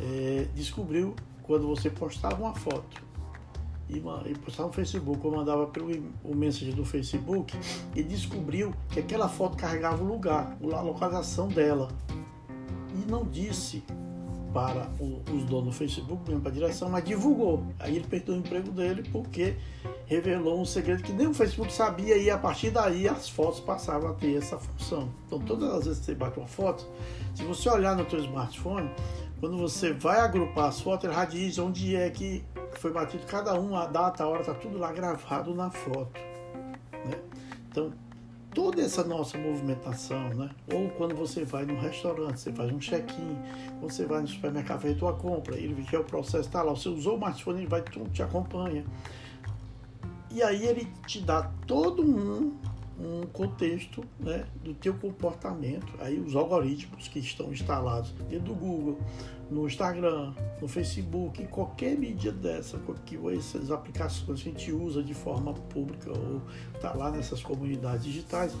é, 0.00 0.48
descobriu 0.54 1.14
quando 1.42 1.68
você 1.68 1.90
postava 1.90 2.42
uma 2.42 2.54
foto 2.54 3.07
e, 3.88 3.98
e 3.98 4.34
postava 4.38 4.68
no 4.68 4.74
Facebook 4.74 5.26
ou 5.26 5.34
mandava 5.34 5.66
pelo 5.66 5.90
o 6.22 6.34
mensagem 6.34 6.74
do 6.74 6.84
Facebook 6.84 7.56
e 7.94 8.02
descobriu 8.02 8.74
que 8.90 9.00
aquela 9.00 9.28
foto 9.28 9.56
carregava 9.56 10.02
o 10.02 10.06
lugar, 10.06 10.56
a 10.72 10.80
localização 10.80 11.48
dela. 11.48 11.88
E 12.94 13.10
não 13.10 13.24
disse 13.24 13.82
para 14.52 14.90
o, 14.98 15.22
os 15.34 15.44
donos 15.44 15.66
do 15.66 15.72
Facebook, 15.72 16.22
mesmo 16.26 16.40
para 16.40 16.50
a 16.50 16.54
direção, 16.54 16.88
mas 16.90 17.04
divulgou. 17.04 17.64
Aí 17.78 17.96
ele 17.96 18.06
perdeu 18.06 18.34
o 18.34 18.38
emprego 18.38 18.70
dele 18.70 19.08
porque 19.10 19.56
revelou 20.06 20.60
um 20.60 20.64
segredo 20.64 21.02
que 21.02 21.12
nem 21.12 21.26
o 21.26 21.34
Facebook 21.34 21.72
sabia 21.72 22.16
e 22.16 22.30
a 22.30 22.38
partir 22.38 22.70
daí 22.70 23.08
as 23.08 23.28
fotos 23.28 23.60
passavam 23.60 24.10
a 24.10 24.14
ter 24.14 24.36
essa 24.36 24.58
função. 24.58 25.10
Então 25.26 25.38
todas 25.38 25.70
as 25.70 25.84
vezes 25.84 26.00
que 26.00 26.06
você 26.06 26.14
bate 26.14 26.38
uma 26.38 26.48
foto, 26.48 26.86
se 27.34 27.44
você 27.44 27.68
olhar 27.68 27.96
no 27.96 28.08
seu 28.08 28.20
smartphone, 28.20 28.90
quando 29.38 29.56
você 29.56 29.92
vai 29.92 30.20
agrupar 30.20 30.66
as 30.66 30.80
fotos, 30.80 31.04
ele 31.04 31.14
já 31.14 31.24
diz 31.24 31.58
onde 31.58 31.94
é 31.94 32.10
que 32.10 32.42
foi 32.78 32.92
batido 32.92 33.24
cada 33.26 33.58
um, 33.58 33.76
a 33.76 33.86
data, 33.86 34.24
a 34.24 34.28
hora, 34.28 34.40
está 34.40 34.54
tudo 34.54 34.78
lá 34.78 34.92
gravado 34.92 35.54
na 35.54 35.70
foto. 35.70 36.20
Né? 37.04 37.18
Então, 37.68 37.92
toda 38.54 38.80
essa 38.80 39.04
nossa 39.04 39.36
movimentação, 39.36 40.30
né? 40.30 40.50
ou 40.72 40.88
quando 40.90 41.14
você 41.14 41.44
vai 41.44 41.64
num 41.64 41.78
restaurante, 41.78 42.40
você 42.40 42.52
faz 42.52 42.72
um 42.72 42.78
check-in, 42.78 43.36
você 43.80 44.06
vai 44.06 44.20
no 44.20 44.28
supermercado, 44.28 44.80
faz 44.80 44.94
a 44.94 44.98
tua 44.98 45.12
compra, 45.12 45.56
ele 45.56 45.74
vê 45.74 45.96
o 45.96 46.04
processo, 46.04 46.48
está 46.48 46.62
lá, 46.62 46.72
você 46.72 46.88
usou 46.88 47.14
o 47.14 47.16
smartphone, 47.16 47.60
ele 47.60 47.66
vai, 47.68 47.82
tudo 47.82 48.10
te 48.10 48.22
acompanha. 48.22 48.84
E 50.30 50.42
aí 50.42 50.66
ele 50.66 50.86
te 51.06 51.20
dá 51.20 51.50
todo 51.66 52.02
um 52.02 52.56
um 52.98 53.26
contexto 53.26 54.04
né, 54.18 54.46
do 54.62 54.74
teu 54.74 54.94
comportamento. 54.94 55.86
Aí 56.00 56.18
os 56.18 56.34
algoritmos 56.34 57.08
que 57.08 57.20
estão 57.20 57.52
instalados 57.52 58.12
dentro 58.28 58.46
do 58.46 58.54
Google, 58.54 58.98
no 59.50 59.66
Instagram, 59.66 60.34
no 60.60 60.68
Facebook, 60.68 61.46
qualquer 61.46 61.96
mídia 61.96 62.32
dessa 62.32 62.78
que 63.06 63.16
essas 63.36 63.70
aplicações 63.70 64.42
que 64.42 64.48
a 64.48 64.52
gente 64.52 64.72
usa 64.72 65.02
de 65.02 65.14
forma 65.14 65.54
pública 65.54 66.10
ou 66.10 66.42
está 66.74 66.92
lá 66.92 67.10
nessas 67.10 67.42
comunidades 67.42 68.04
digitais, 68.04 68.54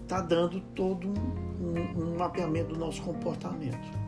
está 0.00 0.20
dando 0.20 0.60
todo 0.74 1.08
um, 1.08 1.14
um, 1.60 2.02
um, 2.02 2.18
mapeamento 2.18 2.72
do 2.72 2.78
nosso 2.78 3.02
comportamento. 3.02 4.02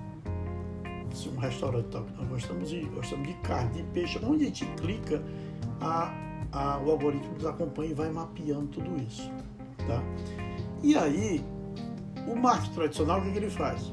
Se 1.12 1.28
um 1.28 1.36
restaurante 1.36 1.86
tá, 1.86 2.00
nós 2.00 2.28
gostamos 2.28 2.70
de, 2.70 2.80
gostamos 2.86 3.26
de 3.26 3.34
carne, 3.34 3.82
de 3.82 3.82
peixe, 3.90 4.18
onde 4.24 4.44
a 4.44 4.46
gente 4.46 4.66
clica, 4.76 5.22
a, 5.80 6.12
a, 6.50 6.78
o 6.78 6.90
algoritmo 6.90 7.34
nos 7.34 7.46
acompanha 7.46 7.90
e 7.90 7.94
vai 7.94 8.10
mapeando 8.10 8.66
tudo 8.68 9.00
isso. 9.00 9.30
Tá? 9.86 10.02
E 10.82 10.96
aí, 10.96 11.44
o 12.26 12.36
marketing 12.36 12.74
tradicional, 12.74 13.20
o 13.20 13.22
que, 13.22 13.32
que 13.32 13.38
ele 13.38 13.50
faz? 13.50 13.92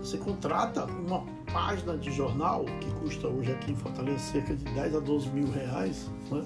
Você 0.00 0.16
contrata 0.16 0.84
uma 0.84 1.24
página 1.52 1.96
de 1.96 2.10
jornal 2.10 2.64
que 2.80 2.90
custa 3.00 3.26
hoje 3.28 3.52
aqui 3.52 3.72
em 3.72 3.76
Fortaleza 3.76 4.18
cerca 4.18 4.54
de 4.54 4.64
10 4.64 4.96
a 4.96 5.00
12 5.00 5.28
mil 5.30 5.50
reais, 5.50 6.10
né? 6.30 6.44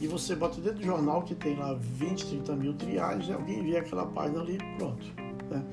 e 0.00 0.06
você 0.06 0.34
bota 0.34 0.60
dentro 0.60 0.80
do 0.80 0.84
jornal 0.84 1.22
que 1.22 1.34
tem 1.34 1.56
lá 1.56 1.74
20, 1.74 2.26
30 2.26 2.56
mil 2.56 2.74
triagens, 2.74 3.30
alguém 3.30 3.62
vê 3.62 3.78
aquela 3.78 4.06
página 4.06 4.40
ali 4.40 4.58
pronto. 4.78 5.06
Né? 5.50 5.64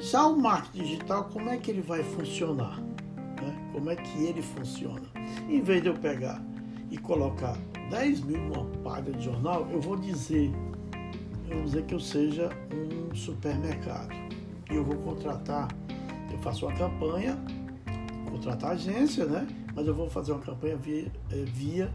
Já 0.00 0.26
o 0.26 0.38
marketing 0.38 0.84
digital, 0.84 1.24
como 1.32 1.48
é 1.50 1.56
que 1.56 1.70
ele 1.70 1.80
vai 1.80 2.02
funcionar? 2.02 2.78
Né? 2.80 3.70
Como 3.72 3.90
é 3.90 3.96
que 3.96 4.24
ele 4.24 4.42
funciona? 4.42 5.02
Em 5.48 5.60
vez 5.60 5.82
de 5.82 5.88
eu 5.88 5.94
pegar 5.94 6.42
e 6.90 6.96
colocar 6.98 7.56
10 7.90 8.20
mil 8.20 8.40
numa 8.40 8.64
página 8.82 9.16
de 9.16 9.24
jornal, 9.24 9.66
eu 9.72 9.80
vou 9.80 9.96
dizer 9.96 10.52
vamos 11.48 11.72
dizer 11.72 11.84
que 11.84 11.94
eu 11.94 12.00
seja 12.00 12.50
um 12.72 13.14
supermercado 13.14 14.14
e 14.70 14.74
eu 14.74 14.84
vou 14.84 14.96
contratar, 14.96 15.68
eu 16.30 16.38
faço 16.38 16.66
uma 16.66 16.76
campanha, 16.76 17.38
contratar 18.30 18.72
agência, 18.72 19.24
né? 19.24 19.46
Mas 19.74 19.86
eu 19.86 19.94
vou 19.94 20.10
fazer 20.10 20.32
uma 20.32 20.40
campanha 20.40 20.76
via, 20.76 21.10
eh, 21.30 21.44
via 21.46 21.92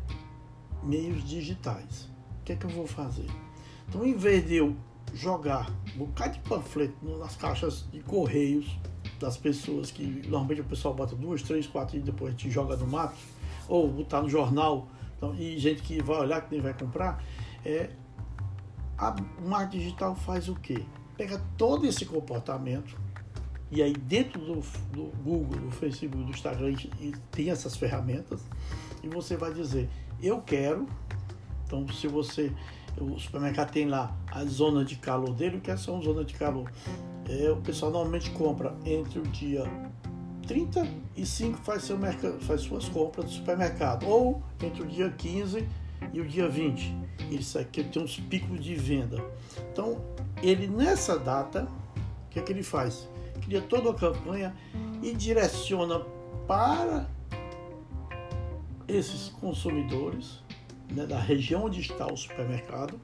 meios 0.81 1.23
digitais. 1.23 2.09
O 2.41 2.43
que 2.45 2.53
é 2.53 2.55
que 2.55 2.65
eu 2.65 2.69
vou 2.69 2.87
fazer? 2.87 3.27
Então, 3.87 4.05
em 4.05 4.15
vez 4.15 4.47
de 4.47 4.55
eu 4.55 4.75
jogar 5.13 5.69
um 5.95 6.05
bocado 6.05 6.33
de 6.33 6.39
panfleto 6.39 6.95
nas 7.19 7.35
caixas 7.35 7.85
de 7.91 7.99
correios 8.01 8.77
das 9.19 9.37
pessoas 9.37 9.91
que 9.91 10.03
normalmente 10.27 10.61
o 10.61 10.65
pessoal 10.65 10.93
bota 10.93 11.15
duas, 11.15 11.43
três, 11.43 11.67
quatro 11.67 11.97
e 11.97 11.99
depois 11.99 12.35
te 12.35 12.49
joga 12.49 12.75
no 12.75 12.87
mato, 12.87 13.15
ou 13.67 13.87
botar 13.87 14.21
no 14.21 14.29
jornal 14.29 14.87
então, 15.23 15.33
e 15.35 15.57
gente 15.57 15.81
que 15.81 16.01
vai 16.01 16.19
olhar 16.19 16.41
que 16.41 16.51
nem 16.51 16.59
vai 16.59 16.73
comprar, 16.73 17.23
é 17.63 17.91
a 19.09 19.15
marketing 19.45 19.83
digital 19.83 20.15
faz 20.15 20.47
o 20.49 20.55
quê? 20.55 20.83
Pega 21.17 21.41
todo 21.57 21.85
esse 21.85 22.05
comportamento 22.05 22.97
e 23.71 23.81
aí 23.81 23.93
dentro 23.93 24.39
do, 24.39 24.61
do 24.91 25.03
Google, 25.23 25.59
do 25.59 25.71
Facebook, 25.71 26.23
do 26.23 26.31
Instagram 26.31 26.75
e 26.99 27.13
tem 27.31 27.49
essas 27.49 27.75
ferramentas 27.75 28.41
e 29.03 29.07
você 29.07 29.35
vai 29.35 29.53
dizer 29.53 29.89
eu 30.21 30.41
quero. 30.41 30.87
Então 31.65 31.87
se 31.89 32.07
você 32.07 32.51
o 32.99 33.19
supermercado 33.19 33.71
tem 33.71 33.87
lá 33.87 34.15
a 34.31 34.45
zona 34.45 34.85
de 34.85 34.95
calor 34.97 35.33
dele, 35.33 35.57
o 35.57 35.61
que 35.61 35.71
é 35.71 35.77
só 35.77 35.93
uma 35.93 36.03
zona 36.03 36.23
de 36.23 36.35
calor? 36.35 36.71
É, 37.27 37.49
o 37.49 37.57
pessoal 37.57 37.91
normalmente 37.91 38.29
compra 38.31 38.75
entre 38.85 39.19
o 39.19 39.23
dia 39.23 39.63
35 40.47 41.57
faz, 41.59 41.83
seu 41.83 41.97
faz 42.41 42.61
suas 42.61 42.87
compras 42.89 43.25
do 43.25 43.31
supermercado, 43.31 44.05
ou 44.07 44.43
entre 44.61 44.83
o 44.83 44.85
dia 44.85 45.09
15 45.09 45.67
e 46.13 46.21
o 46.21 46.25
dia 46.25 46.47
20. 46.47 46.95
Isso 47.31 47.57
aqui 47.57 47.83
tem 47.83 48.01
uns 48.01 48.19
picos 48.19 48.63
de 48.63 48.75
venda. 48.75 49.17
Então, 49.71 50.01
ele 50.41 50.67
nessa 50.67 51.17
data, 51.17 51.67
o 52.27 52.29
que, 52.29 52.39
é 52.39 52.41
que 52.41 52.51
ele 52.51 52.63
faz? 52.63 53.09
Cria 53.41 53.61
toda 53.61 53.89
a 53.89 53.93
campanha 53.93 54.55
e 55.01 55.13
direciona 55.13 55.99
para 56.47 57.09
esses 58.87 59.29
consumidores 59.29 60.43
né, 60.91 61.05
da 61.05 61.19
região 61.19 61.65
onde 61.65 61.81
está 61.81 62.05
o 62.05 62.15
supermercado, 62.15 62.99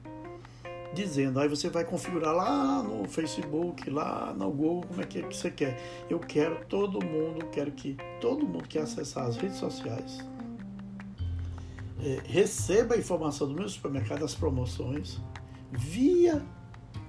dizendo, 0.92 1.40
aí 1.40 1.48
você 1.48 1.68
vai 1.68 1.84
configurar 1.84 2.34
lá 2.34 2.82
no 2.82 3.08
Facebook, 3.08 3.88
lá 3.90 4.34
no 4.36 4.50
Google, 4.50 4.84
como 4.88 5.00
é 5.00 5.06
que, 5.06 5.18
é 5.18 5.22
que 5.22 5.36
você 5.36 5.50
quer. 5.50 5.78
Eu 6.08 6.18
quero 6.18 6.64
todo 6.66 7.04
mundo, 7.04 7.46
quero 7.46 7.72
que 7.72 7.96
todo 8.20 8.46
mundo 8.46 8.68
que 8.68 8.78
acessar 8.78 9.26
as 9.26 9.36
redes 9.36 9.56
sociais 9.58 10.29
é, 12.02 12.20
receba 12.24 12.94
a 12.94 12.98
informação 12.98 13.48
do 13.48 13.54
meu 13.54 13.68
supermercado, 13.68 14.24
as 14.24 14.34
promoções, 14.34 15.20
via 15.70 16.42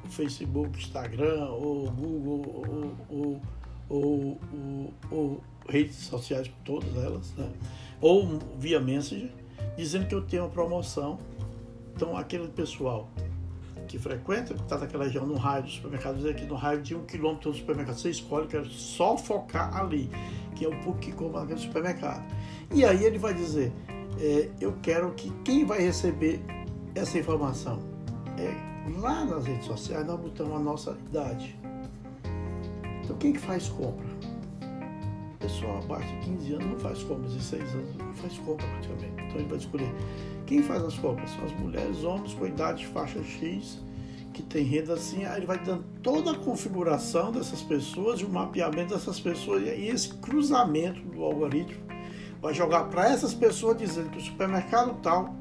Facebook, 0.09 0.77
Instagram, 0.77 1.45
ou 1.49 1.89
Google, 1.91 2.95
ou, 3.09 3.41
ou, 3.89 4.39
ou, 4.51 4.93
ou 5.09 5.43
redes 5.67 5.95
sociais, 5.95 6.51
todas 6.65 6.95
elas, 6.95 7.33
né? 7.33 7.49
ou 7.99 8.39
via 8.57 8.79
Messenger, 8.79 9.31
dizendo 9.77 10.07
que 10.07 10.15
eu 10.15 10.21
tenho 10.21 10.43
uma 10.43 10.49
promoção. 10.49 11.19
Então, 11.95 12.17
aquele 12.17 12.47
pessoal 12.47 13.07
que 13.87 13.99
frequenta, 13.99 14.53
que 14.53 14.61
está 14.61 14.77
naquela 14.77 15.03
região, 15.03 15.25
no 15.25 15.35
raio 15.35 15.63
do 15.63 15.69
supermercado, 15.69 16.33
que 16.33 16.45
no 16.45 16.55
raio 16.55 16.81
de 16.81 16.95
um 16.95 17.03
quilômetro 17.03 17.51
do 17.51 17.57
supermercado, 17.57 17.97
você 17.97 18.09
escolhe, 18.09 18.47
quero 18.47 18.65
só 18.65 19.17
focar 19.17 19.75
ali, 19.75 20.09
que 20.55 20.65
é 20.65 20.67
o 20.67 20.71
público 20.71 20.99
que 20.99 21.11
compra 21.11 21.41
naquele 21.41 21.59
supermercado. 21.59 22.23
E 22.73 22.85
aí 22.85 23.03
ele 23.03 23.17
vai 23.17 23.33
dizer, 23.33 23.71
é, 24.19 24.49
eu 24.59 24.73
quero 24.81 25.11
que 25.13 25.31
quem 25.43 25.65
vai 25.65 25.79
receber 25.81 26.41
essa 26.95 27.17
informação 27.17 27.79
é 28.37 28.71
lá 28.99 29.23
nas 29.25 29.45
redes 29.45 29.65
sociais 29.65 30.05
nós 30.05 30.19
botamos 30.19 30.53
a 30.55 30.59
nossa 30.59 30.97
idade. 31.09 31.55
Então 33.03 33.15
quem 33.17 33.33
que 33.33 33.39
faz 33.39 33.69
compra? 33.69 34.05
Pessoal 35.39 35.79
abaixo 35.79 36.07
de 36.07 36.25
15 36.25 36.53
anos 36.53 36.67
não 36.67 36.79
faz 36.79 37.03
compras, 37.03 37.33
de 37.33 37.43
6 37.43 37.61
anos 37.73 37.95
não 37.97 38.13
faz 38.13 38.37
compra 38.39 38.67
praticamente. 38.67 39.23
Então 39.23 39.39
ele 39.39 39.47
vai 39.47 39.57
escolher. 39.57 39.91
Quem 40.45 40.61
faz 40.63 40.83
as 40.83 40.97
compras? 40.97 41.29
São 41.31 41.45
as 41.45 41.51
mulheres, 41.53 42.03
homens 42.03 42.33
com 42.33 42.45
idade 42.45 42.85
faixa 42.87 43.23
X, 43.23 43.79
que 44.33 44.43
tem 44.43 44.63
renda 44.63 44.93
assim, 44.93 45.25
aí 45.25 45.37
ele 45.37 45.45
vai 45.45 45.57
dando 45.59 45.83
toda 46.01 46.31
a 46.31 46.35
configuração 46.35 47.31
dessas 47.31 47.61
pessoas 47.61 48.19
e 48.21 48.25
o 48.25 48.29
mapeamento 48.29 48.93
dessas 48.93 49.19
pessoas 49.19 49.63
e 49.63 49.87
esse 49.87 50.13
cruzamento 50.15 51.01
do 51.01 51.23
algoritmo 51.23 51.90
vai 52.41 52.53
jogar 52.53 52.85
para 52.85 53.07
essas 53.09 53.33
pessoas 53.33 53.77
dizendo 53.77 54.09
que 54.09 54.17
o 54.17 54.21
supermercado 54.21 54.99
tal 55.01 55.35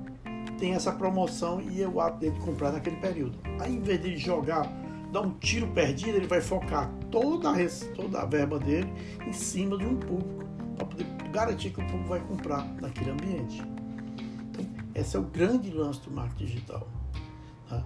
tem 0.58 0.74
essa 0.74 0.92
promoção 0.92 1.60
e 1.60 1.82
o 1.84 2.00
ato 2.00 2.18
dele 2.18 2.38
comprar 2.38 2.70
naquele 2.70 2.96
período. 2.96 3.38
Aí, 3.58 3.74
em 3.74 3.80
vez 3.80 4.00
de 4.02 4.18
jogar, 4.18 4.70
dar 5.10 5.22
um 5.22 5.30
tiro 5.38 5.66
perdido, 5.68 6.16
ele 6.16 6.26
vai 6.26 6.42
focar 6.42 6.90
toda 7.10 7.50
a, 7.50 7.54
toda 7.96 8.20
a 8.20 8.26
verba 8.26 8.58
dele 8.58 8.92
em 9.26 9.32
cima 9.32 9.78
de 9.78 9.86
um 9.86 9.96
público, 9.96 10.44
para 10.76 10.86
poder 10.86 11.06
garantir 11.32 11.70
que 11.70 11.80
o 11.80 11.86
público 11.86 12.08
vai 12.08 12.20
comprar 12.20 12.66
naquele 12.80 13.10
ambiente. 13.10 13.62
Então, 14.50 14.66
Esse 14.94 15.16
é 15.16 15.18
o 15.18 15.22
grande 15.22 15.70
lance 15.70 16.00
do 16.00 16.10
marketing 16.10 16.44
digital. 16.44 16.86
Tá? 17.66 17.82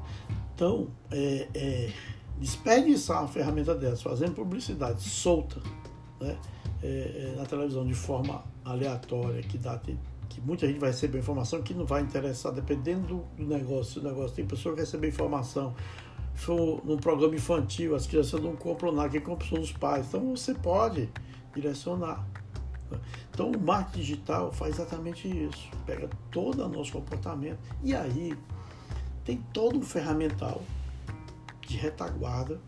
Então, 0.54 0.88
é, 1.12 1.48
é, 1.54 1.92
desperdiçar 2.40 3.20
uma 3.20 3.28
ferramenta 3.28 3.74
dessa, 3.74 4.02
fazendo 4.02 4.34
publicidade 4.34 5.00
solta 5.02 5.60
né, 6.20 6.36
é, 6.82 6.86
é 6.86 7.34
na 7.36 7.46
televisão 7.46 7.86
de 7.86 7.94
forma 7.94 8.42
aleatória, 8.64 9.42
que 9.42 9.58
dá 9.58 9.78
que 9.78 10.40
muita 10.40 10.66
gente 10.66 10.80
vai 10.80 10.90
receber 10.90 11.18
informação 11.18 11.62
que 11.62 11.74
não 11.74 11.84
vai 11.84 12.02
interessar, 12.02 12.52
dependendo 12.52 13.24
do 13.36 13.46
negócio. 13.46 14.00
O 14.00 14.04
negócio 14.04 14.34
tem 14.34 14.46
pessoa 14.46 14.74
que 14.74 14.80
recebe 14.80 15.08
informação. 15.08 15.74
For 16.34 16.84
num 16.84 16.96
programa 16.96 17.36
infantil, 17.36 17.94
as 17.94 18.06
crianças 18.06 18.40
não 18.40 18.56
compram 18.56 18.90
nada, 18.90 19.08
quem 19.08 19.20
compra 19.20 19.46
são 19.46 19.60
os 19.60 19.72
pais. 19.72 20.06
Então 20.08 20.36
você 20.36 20.54
pode 20.54 21.08
direcionar. 21.54 22.26
Então 23.30 23.50
o 23.50 23.60
marketing 23.60 24.00
digital 24.00 24.52
faz 24.52 24.74
exatamente 24.74 25.28
isso. 25.28 25.68
Pega 25.86 26.08
todo 26.30 26.64
o 26.64 26.68
nosso 26.68 26.92
comportamento 26.92 27.58
e 27.82 27.94
aí 27.94 28.36
tem 29.24 29.38
todo 29.52 29.78
um 29.78 29.82
ferramental 29.82 30.62
de 31.66 31.76
retaguarda 31.76 32.60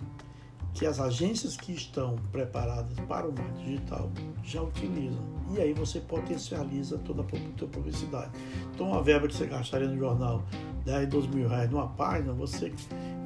que 0.76 0.84
as 0.84 1.00
agências 1.00 1.56
que 1.56 1.72
estão 1.72 2.16
preparadas 2.30 2.98
para 3.08 3.26
o 3.26 3.32
marketing 3.32 3.64
digital 3.64 4.10
já 4.44 4.60
utilizam. 4.60 5.24
E 5.54 5.60
aí 5.60 5.72
você 5.72 6.00
potencializa 6.00 6.98
toda 6.98 7.22
a 7.22 7.24
tua 7.56 7.68
publicidade. 7.68 8.30
Então, 8.74 8.92
a 8.92 9.00
verba 9.00 9.26
que 9.26 9.34
você 9.34 9.46
gastaria 9.46 9.88
no 9.88 9.96
jornal, 9.96 10.44
10, 10.84 11.08
12 11.08 11.28
mil 11.28 11.48
reais 11.48 11.70
numa 11.70 11.88
página, 11.88 12.34
você, 12.34 12.70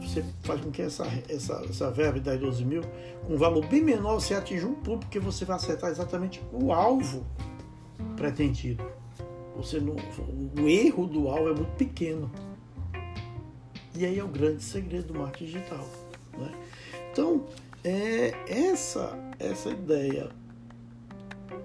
você 0.00 0.24
faz 0.42 0.60
com 0.60 0.70
que 0.70 0.80
essa, 0.80 1.04
essa, 1.28 1.60
essa 1.68 1.90
verba 1.90 2.20
de 2.20 2.26
10, 2.26 2.40
12 2.40 2.64
mil, 2.64 2.82
com 3.26 3.34
um 3.34 3.36
valor 3.36 3.66
bem 3.66 3.82
menor, 3.82 4.20
você 4.20 4.34
atinja 4.34 4.68
um 4.68 4.74
público 4.74 5.10
que 5.10 5.18
você 5.18 5.44
vai 5.44 5.56
acertar 5.56 5.90
exatamente 5.90 6.40
o 6.52 6.72
alvo 6.72 7.26
pretendido. 8.16 8.84
Você 9.56 9.80
não, 9.80 9.96
o 10.62 10.68
erro 10.68 11.04
do 11.04 11.28
alvo 11.28 11.48
é 11.48 11.54
muito 11.54 11.72
pequeno. 11.76 12.30
E 13.96 14.06
aí 14.06 14.20
é 14.20 14.22
o 14.22 14.28
grande 14.28 14.62
segredo 14.62 15.12
do 15.12 15.18
marketing 15.18 15.46
digital. 15.46 15.84
Né? 16.38 16.52
Então, 17.12 17.44
é 17.82 18.34
essa, 18.46 19.18
essa 19.38 19.70
ideia 19.70 20.28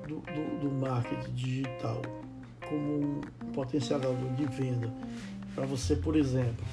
do, 0.08 0.20
do, 0.20 0.60
do 0.60 0.72
marketing 0.72 1.34
digital 1.34 2.02
como 2.68 3.00
um 3.00 3.22
potencializador 3.54 4.34
de 4.34 4.46
venda. 4.46 4.92
Para 5.54 5.66
você, 5.66 5.96
por 5.96 6.16
exemplo, 6.16 6.66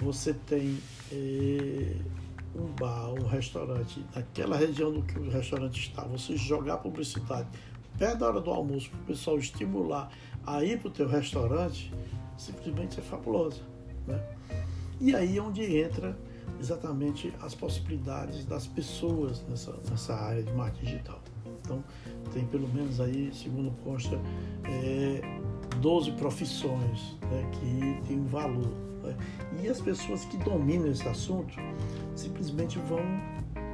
você 0.00 0.32
tem 0.32 0.78
é, 1.12 1.96
um 2.54 2.66
bar, 2.78 3.12
um 3.12 3.26
restaurante, 3.26 4.04
naquela 4.14 4.56
região 4.56 4.92
do 4.92 5.02
que 5.02 5.18
o 5.18 5.30
restaurante 5.30 5.80
está, 5.80 6.02
você 6.04 6.36
jogar 6.36 6.78
publicidade 6.78 7.48
perto 7.98 8.18
da 8.18 8.26
hora 8.26 8.40
do 8.40 8.50
almoço 8.50 8.90
para 8.90 9.00
o 9.00 9.04
pessoal 9.04 9.38
estimular 9.38 10.10
a 10.46 10.64
ir 10.64 10.80
para 10.80 10.88
o 10.88 10.90
teu 10.90 11.08
restaurante, 11.08 11.92
simplesmente 12.36 12.98
é 12.98 13.02
fabulosa. 13.02 13.62
Né? 14.06 14.20
E 15.00 15.14
aí 15.14 15.38
é 15.38 15.42
onde 15.42 15.62
entra 15.78 16.16
exatamente 16.60 17.32
as 17.40 17.54
possibilidades 17.54 18.44
das 18.44 18.66
pessoas 18.66 19.44
nessa, 19.48 19.74
nessa 19.90 20.14
área 20.14 20.42
de 20.42 20.52
marketing 20.52 20.84
digital. 20.84 21.20
Então, 21.60 21.82
tem 22.32 22.44
pelo 22.46 22.68
menos 22.68 23.00
aí, 23.00 23.30
segundo 23.34 23.70
consta, 23.82 24.20
é, 24.64 25.20
12 25.80 26.12
profissões 26.12 27.16
né, 27.22 27.50
que 27.52 28.06
têm 28.06 28.20
um 28.20 28.26
valor. 28.26 28.72
Né? 29.02 29.16
E 29.62 29.68
as 29.68 29.80
pessoas 29.80 30.24
que 30.26 30.36
dominam 30.38 30.90
esse 30.90 31.06
assunto 31.08 31.54
simplesmente 32.14 32.78
vão 32.78 33.00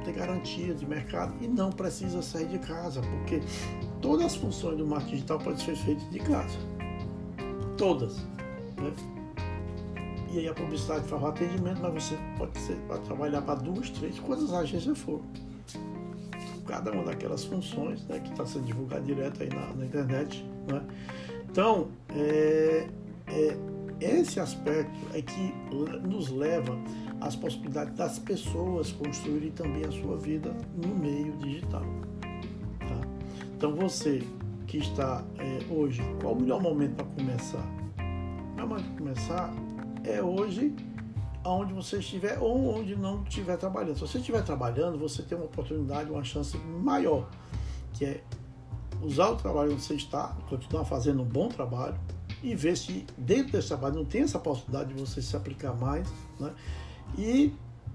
ter 0.03 0.13
garantia 0.13 0.73
de 0.73 0.85
mercado 0.85 1.33
e 1.41 1.47
não 1.47 1.69
precisa 1.69 2.21
sair 2.21 2.47
de 2.47 2.59
casa, 2.59 3.01
porque 3.01 3.41
todas 4.01 4.27
as 4.27 4.35
funções 4.35 4.77
do 4.77 4.85
marketing 4.85 5.15
digital 5.15 5.39
podem 5.39 5.59
ser 5.59 5.75
feitas 5.75 6.09
de 6.09 6.19
casa. 6.19 6.57
Todas. 7.77 8.17
Né? 8.77 8.93
E 10.33 10.39
aí 10.39 10.47
a 10.47 10.53
publicidade 10.53 11.05
faz 11.09 11.21
o 11.21 11.25
atendimento, 11.25 11.81
mas 11.81 12.03
você 12.05 12.17
pode, 12.37 12.57
ser, 12.57 12.75
pode 12.87 13.01
trabalhar 13.03 13.41
para 13.41 13.55
duas, 13.55 13.89
três, 13.89 14.17
quantas 14.19 14.53
agências 14.53 14.97
for. 14.97 15.19
Cada 16.65 16.89
uma 16.91 17.03
daquelas 17.03 17.43
funções 17.43 18.05
né, 18.07 18.19
que 18.19 18.31
está 18.31 18.45
sendo 18.45 18.65
divulgada 18.65 19.01
direto 19.01 19.43
aí 19.43 19.49
na, 19.49 19.73
na 19.73 19.85
internet. 19.85 20.45
Né? 20.69 20.81
Então, 21.49 21.89
é, 22.15 22.87
é, 23.27 23.57
esse 23.99 24.39
aspecto 24.39 24.97
é 25.13 25.21
que 25.21 25.53
nos 26.07 26.29
leva 26.29 26.77
às 27.19 27.35
possibilidades 27.35 27.97
das 27.97 28.17
pessoas 28.17 28.93
construírem 28.93 29.51
também 29.51 29.83
a 29.83 29.91
sua 29.91 30.15
vida 30.15 30.55
no 30.77 30.95
meio 30.95 31.33
digital. 31.39 31.83
Tá? 32.79 33.01
Então, 33.57 33.75
você 33.75 34.23
que 34.65 34.77
está 34.77 35.25
é, 35.37 35.59
hoje, 35.69 36.01
qual 36.21 36.35
o 36.35 36.39
melhor 36.39 36.61
momento 36.61 36.95
para 36.95 37.05
começar? 37.07 37.67
O 37.97 38.55
melhor 38.55 38.69
momento 38.69 38.85
para 38.85 38.97
começar 38.97 39.53
é 40.03 40.21
hoje 40.21 40.75
aonde 41.43 41.73
você 41.73 41.97
estiver 41.97 42.37
ou 42.39 42.77
onde 42.77 42.95
não 42.95 43.23
estiver 43.23 43.57
trabalhando. 43.57 43.95
Se 43.95 44.01
você 44.01 44.17
estiver 44.19 44.43
trabalhando, 44.43 44.97
você 44.97 45.23
tem 45.23 45.37
uma 45.37 45.45
oportunidade, 45.45 46.09
uma 46.09 46.23
chance 46.23 46.57
maior, 46.57 47.29
que 47.93 48.05
é 48.05 48.23
usar 49.01 49.29
o 49.29 49.35
trabalho 49.35 49.73
onde 49.73 49.81
você 49.81 49.95
está, 49.95 50.35
continuar 50.47 50.85
fazendo 50.85 51.21
um 51.23 51.25
bom 51.25 51.49
trabalho 51.49 51.97
e 52.43 52.55
ver 52.55 52.77
se 52.77 53.05
dentro 53.17 53.53
desse 53.53 53.69
trabalho 53.69 53.95
não 53.95 54.05
tem 54.05 54.21
essa 54.21 54.39
possibilidade 54.39 54.93
de 54.93 54.99
você 54.99 55.21
se 55.21 55.35
aplicar 55.35 55.73
mais, 55.73 56.07
né? 56.39 56.53
E 57.17 57.53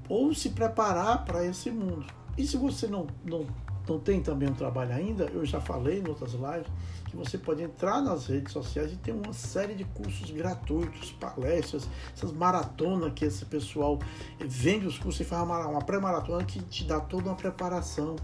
ou 0.09 0.35
se 0.35 0.51
preparar 0.51 1.25
para 1.25 1.45
esse 1.45 1.71
mundo. 1.71 2.07
E 2.37 2.47
se 2.47 2.57
você 2.57 2.87
não, 2.87 3.07
não, 3.25 3.47
não 3.88 3.99
tem 3.99 4.23
também 4.23 4.49
um 4.49 4.55
trabalho 4.55 4.92
ainda, 4.92 5.25
eu 5.25 5.45
já 5.45 5.61
falei 5.61 6.01
em 6.01 6.09
outras 6.09 6.33
lives, 6.33 6.71
que 7.16 7.31
você 7.31 7.38
pode 7.38 7.62
entrar 7.62 8.02
nas 8.02 8.26
redes 8.26 8.52
sociais 8.52 8.92
e 8.92 8.96
ter 8.96 9.12
uma 9.12 9.33
série 9.33 9.74
de 9.74 9.85
cursos 9.85 10.31
gratuitos, 10.31 11.12
palestras, 11.12 11.88
essas 12.14 12.33
maratonas 12.33 13.12
que 13.14 13.24
esse 13.24 13.44
pessoal 13.46 13.98
vende 14.38 14.87
os 14.87 14.98
cursos 14.98 15.20
e 15.20 15.24
faz 15.24 15.42
uma, 15.42 15.81
pré-maratona 15.81 16.44
que 16.44 16.61
te 16.62 16.85
dá 16.85 17.00
toda 17.00 17.31
uma 17.31 17.37
preparação 17.37 18.16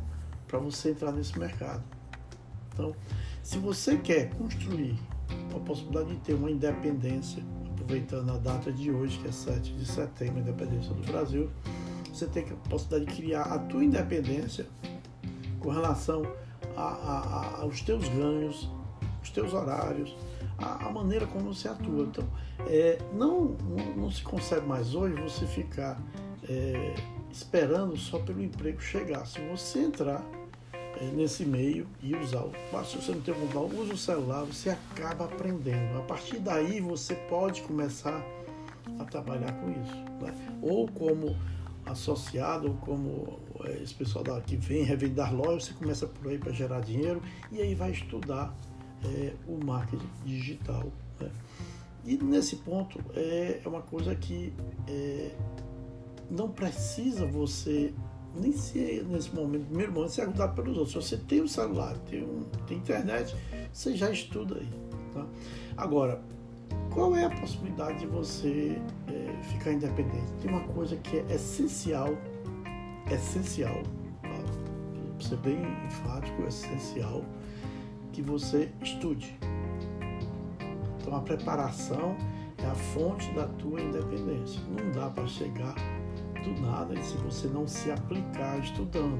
para 0.46 0.58
você 0.58 0.90
entrar 0.90 1.12
nesse 1.12 1.38
mercado. 1.38 1.82
Então, 2.72 2.94
se 3.42 3.58
você 3.58 3.96
quer 3.96 4.30
construir 4.34 4.98
a 5.54 5.58
possibilidade 5.60 6.14
de 6.14 6.20
ter 6.20 6.34
uma 6.34 6.50
independência, 6.50 7.42
aproveitando 7.70 8.30
a 8.30 8.38
data 8.38 8.70
de 8.70 8.90
hoje, 8.90 9.18
que 9.18 9.28
é 9.28 9.32
7 9.32 9.72
de 9.72 9.86
setembro, 9.86 10.38
a 10.38 10.40
independência 10.40 10.92
do 10.92 11.02
Brasil, 11.10 11.50
você 12.12 12.26
tem 12.26 12.44
a 12.44 12.68
possibilidade 12.68 13.10
de 13.10 13.22
criar 13.22 13.42
a 13.42 13.58
tua 13.58 13.82
independência 13.82 14.66
com 15.58 15.70
relação 15.70 16.22
a, 16.76 16.82
a, 16.82 17.60
aos 17.62 17.80
teus 17.80 18.06
ganhos, 18.08 18.68
os 19.22 19.30
teus 19.30 19.52
horários, 19.54 20.16
a, 20.58 20.86
a 20.86 20.90
maneira 20.90 21.26
como 21.26 21.54
você 21.54 21.68
atua. 21.68 22.04
Então, 22.04 22.24
é, 22.66 22.98
não, 23.12 23.44
não, 23.44 23.96
não, 23.96 24.10
se 24.10 24.22
consegue 24.22 24.66
mais 24.66 24.94
hoje 24.94 25.20
você 25.20 25.46
ficar 25.46 26.00
é, 26.48 26.94
esperando 27.30 27.96
só 27.96 28.18
pelo 28.18 28.42
emprego 28.42 28.80
chegar. 28.80 29.26
Se 29.26 29.40
você 29.48 29.80
entrar 29.80 30.24
é, 31.00 31.04
nesse 31.06 31.44
meio 31.44 31.86
e 32.02 32.14
usar, 32.14 32.44
se 32.84 32.96
você 32.96 33.12
não 33.12 33.20
tem 33.20 33.34
vontade, 33.34 33.80
use 33.80 33.92
o 33.92 33.96
celular, 33.96 34.44
você 34.44 34.70
acaba 34.70 35.24
aprendendo. 35.24 35.98
A 35.98 36.02
partir 36.02 36.38
daí 36.38 36.80
você 36.80 37.14
pode 37.14 37.62
começar 37.62 38.22
a 38.98 39.04
trabalhar 39.04 39.52
com 39.52 39.70
isso. 39.70 39.96
Né? 40.20 40.34
Ou 40.60 40.88
como 40.88 41.36
associado, 41.86 42.68
ou 42.68 42.74
como 42.76 43.40
é, 43.64 43.82
esse 43.82 43.94
pessoal 43.94 44.24
que 44.46 44.56
vem 44.56 44.84
revendar 44.84 45.34
lojas, 45.34 45.64
você 45.64 45.74
começa 45.74 46.06
por 46.06 46.30
aí 46.30 46.38
para 46.38 46.52
gerar 46.52 46.80
dinheiro 46.80 47.20
e 47.50 47.60
aí 47.60 47.74
vai 47.74 47.90
estudar 47.90 48.54
é, 49.04 49.32
o 49.46 49.64
marketing 49.64 50.08
digital. 50.24 50.84
Né? 51.20 51.30
E 52.04 52.16
nesse 52.16 52.56
ponto 52.56 52.98
é, 53.14 53.60
é 53.64 53.68
uma 53.68 53.82
coisa 53.82 54.14
que 54.14 54.52
é, 54.88 55.30
não 56.30 56.50
precisa 56.50 57.26
você 57.26 57.92
nem 58.34 58.52
se 58.52 59.04
nesse 59.08 59.34
momento, 59.34 59.66
primeiro 59.66 59.92
momento, 59.92 60.10
ser 60.10 60.22
ajudado 60.22 60.54
pelos 60.54 60.76
outros. 60.76 61.06
Se 61.06 61.16
você 61.16 61.22
tem 61.24 61.42
um 61.42 61.48
celular, 61.48 61.96
tem, 62.08 62.24
um, 62.24 62.44
tem 62.66 62.78
internet, 62.78 63.36
você 63.72 63.94
já 63.94 64.10
estuda 64.10 64.58
aí. 64.58 64.68
Tá? 65.12 65.26
Agora, 65.76 66.22
qual 66.94 67.14
é 67.14 67.24
a 67.24 67.30
possibilidade 67.30 68.00
de 68.00 68.06
você 68.06 68.80
é, 69.08 69.42
ficar 69.42 69.72
independente? 69.72 70.32
Tem 70.40 70.50
uma 70.50 70.64
coisa 70.68 70.96
que 70.96 71.18
é 71.18 71.34
essencial 71.34 72.16
essencial, 73.10 73.82
para 74.20 75.20
ser 75.20 75.36
bem 75.38 75.58
enfático, 75.86 76.42
é 76.42 76.48
essencial 76.48 77.24
que 78.12 78.22
você 78.22 78.70
estude. 78.82 79.36
Então 81.00 81.16
a 81.16 81.20
preparação 81.20 82.16
é 82.58 82.66
a 82.66 82.74
fonte 82.74 83.30
da 83.32 83.46
tua 83.46 83.80
independência. 83.80 84.60
Não 84.68 84.92
dá 84.92 85.10
para 85.10 85.26
chegar 85.26 85.74
do 86.44 86.60
nada 86.60 87.00
se 87.02 87.16
você 87.18 87.48
não 87.48 87.66
se 87.66 87.90
aplicar 87.90 88.58
estudando. 88.58 89.18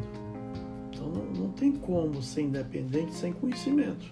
Então 0.92 1.09
não, 1.09 1.24
não 1.24 1.52
tem 1.52 1.72
como 1.72 2.22
ser 2.22 2.42
independente 2.42 3.12
sem 3.14 3.33
conhecimento. 3.33 4.07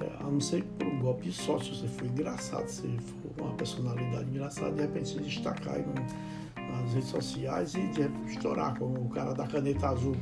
É, 0.00 0.16
a 0.20 0.24
não 0.24 0.40
ser 0.40 0.64
por 0.78 0.86
um 0.86 0.98
golpe 1.00 1.24
de 1.24 1.32
sorte, 1.32 1.74
se 1.74 1.80
você 1.80 1.88
for 1.88 2.06
engraçado, 2.06 2.66
se 2.66 2.88
for 2.98 3.44
uma 3.44 3.54
personalidade 3.54 4.28
engraçada, 4.30 4.72
de 4.72 4.82
repente 4.82 5.08
se 5.10 5.20
destacar 5.20 5.78
nas 6.56 6.94
redes 6.94 7.08
sociais 7.08 7.74
e 7.74 7.86
de 7.88 8.30
estourar, 8.30 8.78
como 8.78 9.00
o 9.00 9.08
cara 9.08 9.34
da 9.34 9.46
caneta 9.46 9.88
azul. 9.88 10.16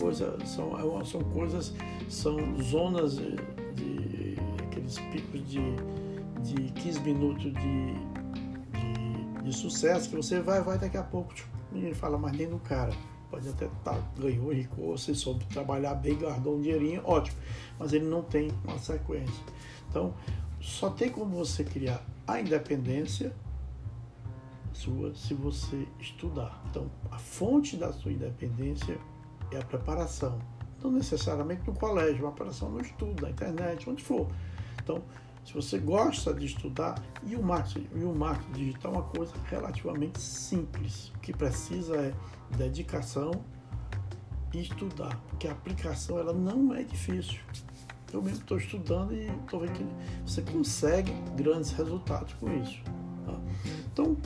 Coisa, 0.00 0.36
são, 0.46 1.00
é 1.00 1.04
são 1.04 1.22
coisas, 1.24 1.74
são 2.08 2.38
zonas 2.62 3.16
de, 3.16 3.36
de 3.74 4.36
aqueles 4.64 4.98
picos 4.98 5.46
de, 5.46 5.60
de 6.42 6.72
15 6.72 7.00
minutos 7.00 7.52
de, 7.52 7.94
de, 8.72 9.42
de 9.42 9.52
sucesso 9.52 10.08
que 10.08 10.16
você 10.16 10.40
vai, 10.40 10.62
vai 10.62 10.78
daqui 10.78 10.96
a 10.96 11.02
pouco, 11.02 11.34
tipo, 11.34 11.50
ninguém 11.70 11.92
fala 11.92 12.16
mais 12.16 12.36
nem 12.36 12.48
do 12.48 12.58
cara. 12.58 12.92
Pode 13.30 13.48
até 13.48 13.66
estar, 13.66 13.94
tá, 13.94 14.02
ganhou, 14.18 14.52
ricou, 14.52 14.96
você 14.96 15.14
soube 15.14 15.44
trabalhar 15.44 15.94
bem, 15.94 16.16
guardou 16.16 16.56
um 16.56 16.60
dinheirinho, 16.60 17.02
ótimo. 17.04 17.36
Mas 17.78 17.92
ele 17.92 18.06
não 18.06 18.22
tem 18.22 18.50
uma 18.64 18.78
sequência. 18.78 19.44
Então, 19.88 20.14
só 20.60 20.90
tem 20.90 21.10
como 21.10 21.36
você 21.36 21.62
criar 21.62 22.04
a 22.26 22.40
independência 22.40 23.32
sua 24.72 25.14
se 25.14 25.34
você 25.34 25.86
estudar. 26.00 26.62
Então, 26.68 26.90
a 27.10 27.18
fonte 27.18 27.76
da 27.76 27.92
sua 27.92 28.12
independência 28.12 28.98
é 29.52 29.58
a 29.58 29.64
preparação. 29.64 30.38
Não 30.82 30.90
necessariamente 30.90 31.66
no 31.66 31.74
colégio, 31.74 32.24
uma 32.24 32.32
preparação 32.32 32.70
no 32.70 32.80
estudo, 32.80 33.22
na 33.22 33.30
internet, 33.30 33.88
onde 33.88 34.02
for. 34.02 34.26
Então, 34.82 35.02
se 35.44 35.54
você 35.54 35.78
gosta 35.78 36.32
de 36.32 36.46
estudar, 36.46 37.02
e 37.24 37.34
o 37.34 37.42
marketing, 37.42 37.88
e 37.94 38.04
o 38.04 38.14
marketing 38.14 38.52
digital 38.52 38.92
é 38.92 38.96
uma 38.96 39.04
coisa 39.04 39.32
relativamente 39.46 40.20
simples. 40.20 41.08
O 41.16 41.18
que 41.18 41.32
precisa 41.32 41.96
é 41.96 42.14
dedicação 42.56 43.32
e 44.52 44.60
estudar, 44.60 45.16
porque 45.28 45.48
a 45.48 45.52
aplicação 45.52 46.18
ela 46.18 46.32
não 46.32 46.74
é 46.74 46.82
difícil. 46.82 47.40
Eu 48.12 48.22
mesmo 48.22 48.40
estou 48.40 48.58
estudando 48.58 49.14
e 49.14 49.28
estou 49.28 49.60
vendo 49.60 49.72
que 49.72 49.86
você 50.26 50.42
consegue 50.42 51.12
grandes 51.36 51.70
resultados 51.72 52.32
com 52.34 52.52
isso. 52.60 52.82
Tá? 53.24 53.40
Então, 53.92 54.16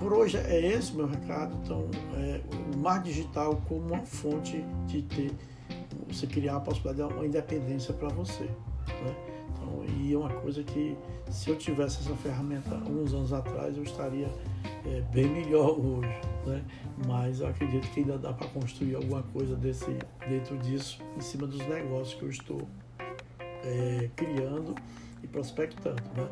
por 0.00 0.14
hoje 0.14 0.38
é 0.38 0.58
esse 0.58 0.96
meu 0.96 1.06
recado. 1.06 1.54
Então, 1.62 1.86
é, 2.16 2.40
o 2.74 2.78
mar 2.78 3.02
digital 3.02 3.60
como 3.68 3.86
uma 3.86 4.00
fonte 4.00 4.64
de 4.86 5.02
ter, 5.02 5.30
você 6.08 6.26
criar 6.26 6.56
a 6.56 6.60
possibilidade 6.60 7.12
de 7.12 7.14
uma 7.14 7.26
independência 7.26 7.92
para 7.92 8.08
você. 8.08 8.44
Né? 8.44 9.14
Então, 9.50 9.84
e 9.84 10.14
é 10.14 10.16
uma 10.18 10.30
coisa 10.30 10.64
que, 10.64 10.96
se 11.30 11.50
eu 11.50 11.56
tivesse 11.56 12.00
essa 12.00 12.16
ferramenta 12.16 12.74
alguns 12.74 13.12
anos 13.12 13.32
atrás, 13.32 13.76
eu 13.76 13.82
estaria 13.82 14.28
é, 14.86 15.02
bem 15.12 15.28
melhor 15.28 15.78
hoje. 15.78 16.20
Né? 16.46 16.64
Mas 17.06 17.40
eu 17.40 17.48
acredito 17.48 17.86
que 17.90 18.00
ainda 18.00 18.16
dá 18.16 18.32
para 18.32 18.48
construir 18.48 18.94
alguma 18.94 19.22
coisa 19.22 19.54
desse, 19.54 19.98
dentro 20.26 20.56
disso, 20.58 20.98
em 21.14 21.20
cima 21.20 21.46
dos 21.46 21.60
negócios 21.68 22.14
que 22.14 22.22
eu 22.22 22.30
estou 22.30 22.62
é, 23.62 24.08
criando 24.16 24.74
e 25.22 25.26
prospectando. 25.26 26.02
Né? 26.16 26.26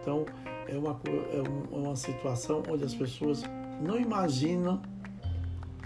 Então, 0.00 0.24
é 0.70 0.78
uma, 0.78 1.00
é, 1.06 1.36
é 1.36 1.76
uma 1.76 1.96
situação 1.96 2.62
onde 2.68 2.84
as 2.84 2.94
pessoas 2.94 3.42
não 3.82 3.98
imaginam 3.98 4.80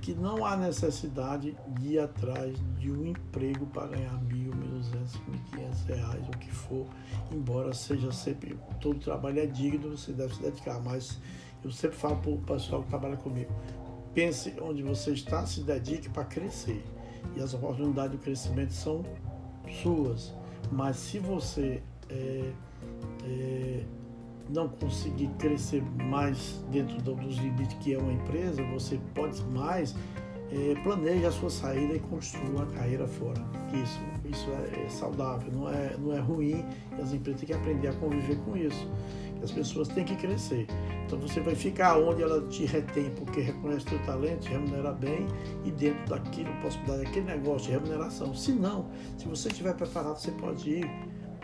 que 0.04 0.12
não 0.12 0.44
há 0.44 0.54
necessidade 0.54 1.56
de 1.78 1.94
ir 1.94 1.98
atrás 1.98 2.54
de 2.78 2.92
um 2.92 3.06
emprego 3.06 3.64
para 3.64 3.86
ganhar 3.86 4.12
mil, 4.24 4.54
mil 4.54 4.68
duzentos, 4.68 5.18
mil 5.26 5.40
quinhentos 5.50 5.80
reais, 5.84 6.28
o 6.28 6.38
que 6.38 6.50
for, 6.50 6.86
embora 7.32 7.72
seja 7.72 8.12
sempre, 8.12 8.58
todo 8.82 8.98
trabalho 8.98 9.40
é 9.40 9.46
digno, 9.46 9.96
você 9.96 10.12
deve 10.12 10.34
se 10.34 10.42
dedicar, 10.42 10.78
mas 10.80 11.18
eu 11.64 11.72
sempre 11.72 11.96
falo 11.96 12.18
para 12.18 12.30
o 12.32 12.38
pessoal 12.38 12.82
que 12.82 12.88
trabalha 12.90 13.16
comigo, 13.16 13.50
pense 14.12 14.54
onde 14.60 14.82
você 14.82 15.12
está, 15.12 15.46
se 15.46 15.62
dedique 15.62 16.10
para 16.10 16.24
crescer, 16.24 16.84
e 17.34 17.40
as 17.40 17.54
oportunidades 17.54 18.12
de 18.12 18.18
crescimento 18.18 18.74
são 18.74 19.02
suas, 19.82 20.34
mas 20.70 20.96
se 20.96 21.18
você 21.18 21.82
é, 22.10 22.52
é, 23.24 23.84
não 24.48 24.68
conseguir 24.68 25.28
crescer 25.38 25.82
mais 26.04 26.64
dentro 26.70 26.96
dos 27.00 27.36
limites 27.36 27.76
que 27.80 27.94
é 27.94 27.98
uma 27.98 28.12
empresa, 28.12 28.62
você 28.64 29.00
pode 29.14 29.42
mais 29.44 29.94
é, 30.50 30.74
planeje 30.82 31.26
a 31.26 31.32
sua 31.32 31.50
saída 31.50 31.94
e 31.94 31.98
construa 31.98 32.48
uma 32.48 32.66
carreira 32.66 33.06
fora. 33.06 33.42
Isso, 33.72 34.00
isso 34.24 34.50
é, 34.50 34.84
é, 34.84 34.88
saudável, 34.88 35.52
não 35.52 35.68
é, 35.68 35.96
não 35.98 36.12
é 36.12 36.20
ruim. 36.20 36.64
As 37.00 37.12
empresas 37.12 37.40
têm 37.40 37.48
que 37.48 37.52
aprender 37.54 37.88
a 37.88 37.92
conviver 37.94 38.36
com 38.44 38.56
isso. 38.56 38.88
As 39.42 39.50
pessoas 39.50 39.88
têm 39.88 40.04
que 40.04 40.16
crescer. 40.16 40.66
Então 41.04 41.18
você 41.18 41.40
vai 41.40 41.54
ficar 41.54 41.98
onde 41.98 42.22
ela 42.22 42.40
te 42.46 42.64
retém, 42.64 43.10
porque 43.10 43.40
reconhece 43.40 43.84
teu 43.86 43.98
talento, 44.04 44.40
te 44.40 44.50
remunera 44.50 44.92
bem 44.92 45.26
e 45.64 45.70
dentro 45.70 46.06
daquilo, 46.06 46.50
possibilidade 46.62 47.04
daquele 47.04 47.26
negócio 47.26 47.66
de 47.66 47.72
remuneração. 47.72 48.34
Se 48.34 48.52
não, 48.52 48.86
se 49.18 49.26
você 49.26 49.48
estiver 49.48 49.74
preparado, 49.74 50.18
você 50.18 50.30
pode 50.30 50.70
ir 50.70 50.90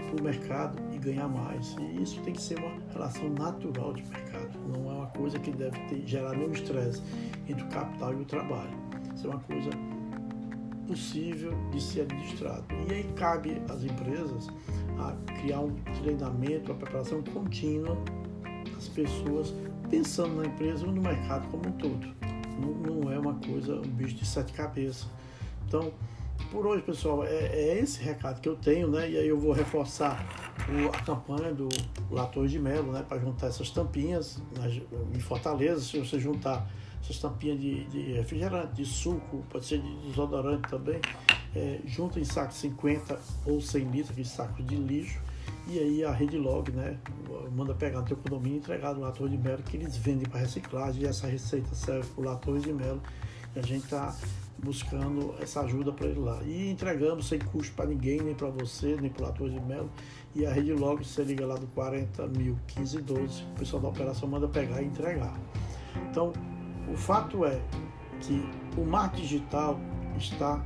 para 0.01 0.21
o 0.21 0.23
mercado 0.23 0.79
e 0.93 0.99
ganhar 0.99 1.29
mais. 1.29 1.77
E 1.79 2.03
isso 2.03 2.21
tem 2.23 2.35
que 2.35 2.43
ser 2.43 2.59
uma 2.59 2.73
relação 2.93 3.29
natural 3.31 3.93
de 3.93 4.03
mercado, 4.05 4.59
não 4.69 4.91
é 4.91 4.95
uma 4.95 5.07
coisa 5.09 5.39
que 5.39 5.51
deve 5.51 5.79
ter, 5.87 6.07
gerar 6.07 6.37
nenhum 6.37 6.53
estresse 6.53 7.03
entre 7.49 7.63
o 7.65 7.69
capital 7.69 8.13
e 8.13 8.23
o 8.23 8.25
trabalho. 8.25 8.71
Isso 9.15 9.27
é 9.27 9.31
uma 9.31 9.41
coisa 9.41 9.71
possível 10.87 11.53
de 11.71 11.81
ser 11.81 12.03
administrado. 12.03 12.65
E 12.89 12.93
aí 12.93 13.05
cabe 13.15 13.63
às 13.69 13.85
empresas 13.85 14.49
a 14.99 15.13
criar 15.35 15.61
um 15.61 15.75
treinamento, 16.03 16.73
uma 16.73 16.79
preparação 16.79 17.23
contínua 17.23 17.97
das 18.75 18.89
pessoas 18.89 19.55
pensando 19.89 20.37
na 20.37 20.47
empresa 20.47 20.87
ou 20.87 20.93
no 20.93 21.01
mercado 21.01 21.49
como 21.49 21.69
um 21.69 21.73
todo. 21.73 22.09
Não, 22.61 22.73
não 22.73 23.13
é 23.13 23.19
uma 23.19 23.35
coisa, 23.35 23.77
um 23.77 23.91
bicho 23.91 24.15
de 24.15 24.27
sete 24.27 24.53
cabeças. 24.53 25.07
Então, 25.67 25.93
por 26.51 26.67
hoje, 26.67 26.83
pessoal, 26.83 27.25
é, 27.25 27.29
é, 27.29 27.79
esse 27.79 28.03
recado 28.03 28.41
que 28.41 28.49
eu 28.49 28.57
tenho, 28.57 28.89
né? 28.89 29.09
E 29.09 29.17
aí 29.17 29.29
eu 29.29 29.39
vou 29.39 29.53
reforçar 29.53 30.27
o, 30.69 30.89
a 30.89 31.01
campanha 31.03 31.55
do 31.55 31.69
Lator 32.11 32.47
de 32.47 32.59
Melo, 32.59 32.93
né? 32.93 33.05
Para 33.09 33.19
juntar 33.19 33.47
essas 33.47 33.71
tampinhas 33.71 34.43
nas, 34.57 34.75
em 34.75 35.21
Fortaleza. 35.21 35.81
Se 35.81 35.99
você 35.99 36.19
juntar 36.19 36.69
essas 37.03 37.19
tampinhas 37.19 37.61
de, 37.61 37.85
de 37.85 38.13
refrigerante, 38.13 38.75
de 38.75 38.85
suco, 38.85 39.45
pode 39.49 39.65
ser 39.65 39.81
de 39.81 39.97
desodorante 40.09 40.69
também, 40.69 41.01
é, 41.55 41.81
junta 41.87 42.19
em 42.19 42.25
sacos 42.25 42.57
50 42.57 43.19
ou 43.47 43.61
100 43.61 43.85
litros, 43.85 44.11
aqueles 44.11 44.31
sacos 44.31 44.67
de 44.67 44.75
lixo. 44.75 45.21
E 45.69 45.79
aí 45.79 46.05
a 46.05 46.11
Rede 46.11 46.37
Log, 46.37 46.73
né? 46.73 46.99
Manda 47.55 47.75
pegar 47.75 48.01
no 48.01 48.07
teu 48.07 48.17
condomínio 48.17 48.57
e 48.57 48.59
entregar 48.59 48.93
no 48.93 49.01
Lator 49.01 49.29
de 49.29 49.39
Melo, 49.39 49.63
que 49.63 49.77
eles 49.77 49.97
vendem 49.97 50.29
para 50.29 50.41
reciclagem. 50.41 51.05
E 51.05 51.07
essa 51.07 51.29
receita 51.29 51.73
serve 51.75 52.09
para 52.09 52.21
o 52.21 52.25
Lator 52.25 52.59
de 52.59 52.73
Melo. 52.73 53.01
E 53.55 53.59
a 53.59 53.63
gente 53.63 53.85
está 53.85 54.15
buscando 54.63 55.35
essa 55.41 55.61
ajuda 55.61 55.93
para 55.93 56.07
ele 56.07 56.21
lá. 56.21 56.41
E 56.43 56.71
entregamos 56.71 57.29
sem 57.29 57.39
custo 57.39 57.75
para 57.75 57.87
ninguém, 57.87 58.21
nem 58.21 58.35
para 58.35 58.49
você, 58.49 58.97
nem 59.01 59.11
para 59.11 59.27
o 59.27 59.29
Ator 59.29 59.51
de 59.51 59.61
Melo. 59.61 59.91
E 60.35 60.47
a 60.47 60.53
rede 60.53 60.73
logo 60.73 61.05
você 61.05 61.23
liga 61.23 61.47
lá 61.47 61.57
do 61.57 61.67
40 61.69 62.27
mil 62.29 62.59
15 62.69 63.01
12, 63.01 63.43
o 63.43 63.59
pessoal 63.59 63.83
da 63.83 63.89
operação 63.89 64.29
manda 64.29 64.49
pegar 64.49 64.83
e 64.83 64.87
entregar. 64.87 65.39
Então, 66.11 66.33
o 66.93 66.97
fato 66.97 67.45
é 67.45 67.61
que 68.21 68.45
o 68.77 68.85
marketing 68.85 69.23
digital 69.23 69.81
está 70.17 70.65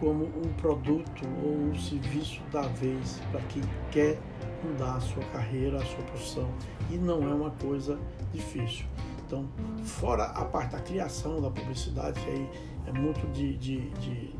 como 0.00 0.24
um 0.24 0.52
produto 0.60 1.22
ou 1.42 1.70
um 1.70 1.78
serviço 1.78 2.42
da 2.52 2.62
vez 2.62 3.20
para 3.30 3.40
quem 3.42 3.62
quer 3.90 4.18
mudar 4.62 4.96
a 4.96 5.00
sua 5.00 5.22
carreira, 5.24 5.78
a 5.78 5.84
sua 5.84 6.02
profissão. 6.04 6.50
E 6.90 6.96
não 6.96 7.22
é 7.28 7.32
uma 7.32 7.50
coisa 7.50 7.98
difícil. 8.32 8.86
Então, 9.26 9.48
fora 9.84 10.24
a 10.24 10.44
parte 10.44 10.72
da 10.72 10.80
criação 10.80 11.40
da 11.40 11.50
publicidade, 11.50 12.20
que 12.20 12.30
aí 12.30 12.50
é 12.86 12.92
muito 12.92 13.26
de, 13.32 13.56
de, 13.56 13.90
de, 13.90 14.32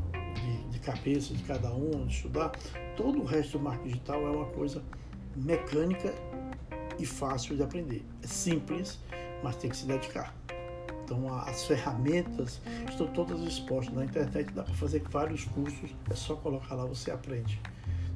de, 0.69 0.79
cabeça 0.79 1.33
de 1.33 1.41
cada 1.43 1.73
um, 1.73 2.05
de 2.05 2.13
estudar, 2.13 2.51
todo 2.95 3.21
o 3.21 3.25
resto 3.25 3.57
do 3.57 3.63
marketing 3.63 3.87
digital 3.89 4.27
é 4.27 4.29
uma 4.29 4.45
coisa 4.45 4.83
mecânica 5.35 6.13
e 6.99 7.05
fácil 7.05 7.55
de 7.55 7.63
aprender. 7.63 8.05
É 8.23 8.27
simples, 8.27 8.99
mas 9.43 9.55
tem 9.55 9.69
que 9.69 9.77
se 9.77 9.85
dedicar. 9.85 10.33
Então, 11.03 11.31
as 11.39 11.65
ferramentas 11.65 12.59
estão 12.89 13.07
todas 13.07 13.39
expostas 13.41 13.93
na 13.93 14.05
internet, 14.05 14.51
dá 14.53 14.63
para 14.63 14.73
fazer 14.73 15.03
vários 15.09 15.45
cursos, 15.45 15.95
é 16.09 16.15
só 16.15 16.35
colocar 16.35 16.73
lá, 16.75 16.85
você 16.85 17.11
aprende. 17.11 17.59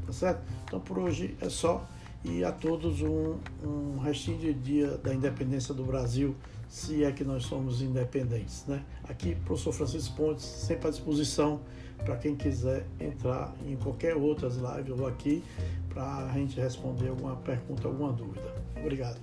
Tá 0.06 0.14
certo? 0.14 0.42
Então, 0.64 0.80
por 0.80 0.98
hoje 0.98 1.38
é 1.40 1.50
só. 1.50 1.88
E 2.24 2.44
a 2.44 2.52
todos 2.52 3.02
um, 3.02 3.38
um 3.64 3.98
restinho 4.00 4.40
de 4.40 4.54
dia 4.54 4.98
da 4.98 5.14
independência 5.14 5.74
do 5.74 5.86
Brasil 5.86 6.36
se 6.70 7.04
é 7.04 7.12
que 7.12 7.24
nós 7.24 7.44
somos 7.44 7.82
independentes. 7.82 8.64
Né? 8.68 8.84
Aqui, 9.04 9.36
professor 9.44 9.74
Francisco 9.74 10.16
Pontes, 10.16 10.46
sempre 10.46 10.88
à 10.88 10.92
disposição 10.92 11.60
para 12.06 12.16
quem 12.16 12.36
quiser 12.36 12.86
entrar 13.00 13.54
em 13.68 13.76
qualquer 13.76 14.16
outras 14.16 14.56
lives 14.56 14.98
ou 14.98 15.08
aqui 15.08 15.44
para 15.90 16.28
a 16.28 16.32
gente 16.34 16.60
responder 16.60 17.10
alguma 17.10 17.36
pergunta, 17.36 17.88
alguma 17.88 18.14
dúvida. 18.14 18.54
Obrigado. 18.78 19.20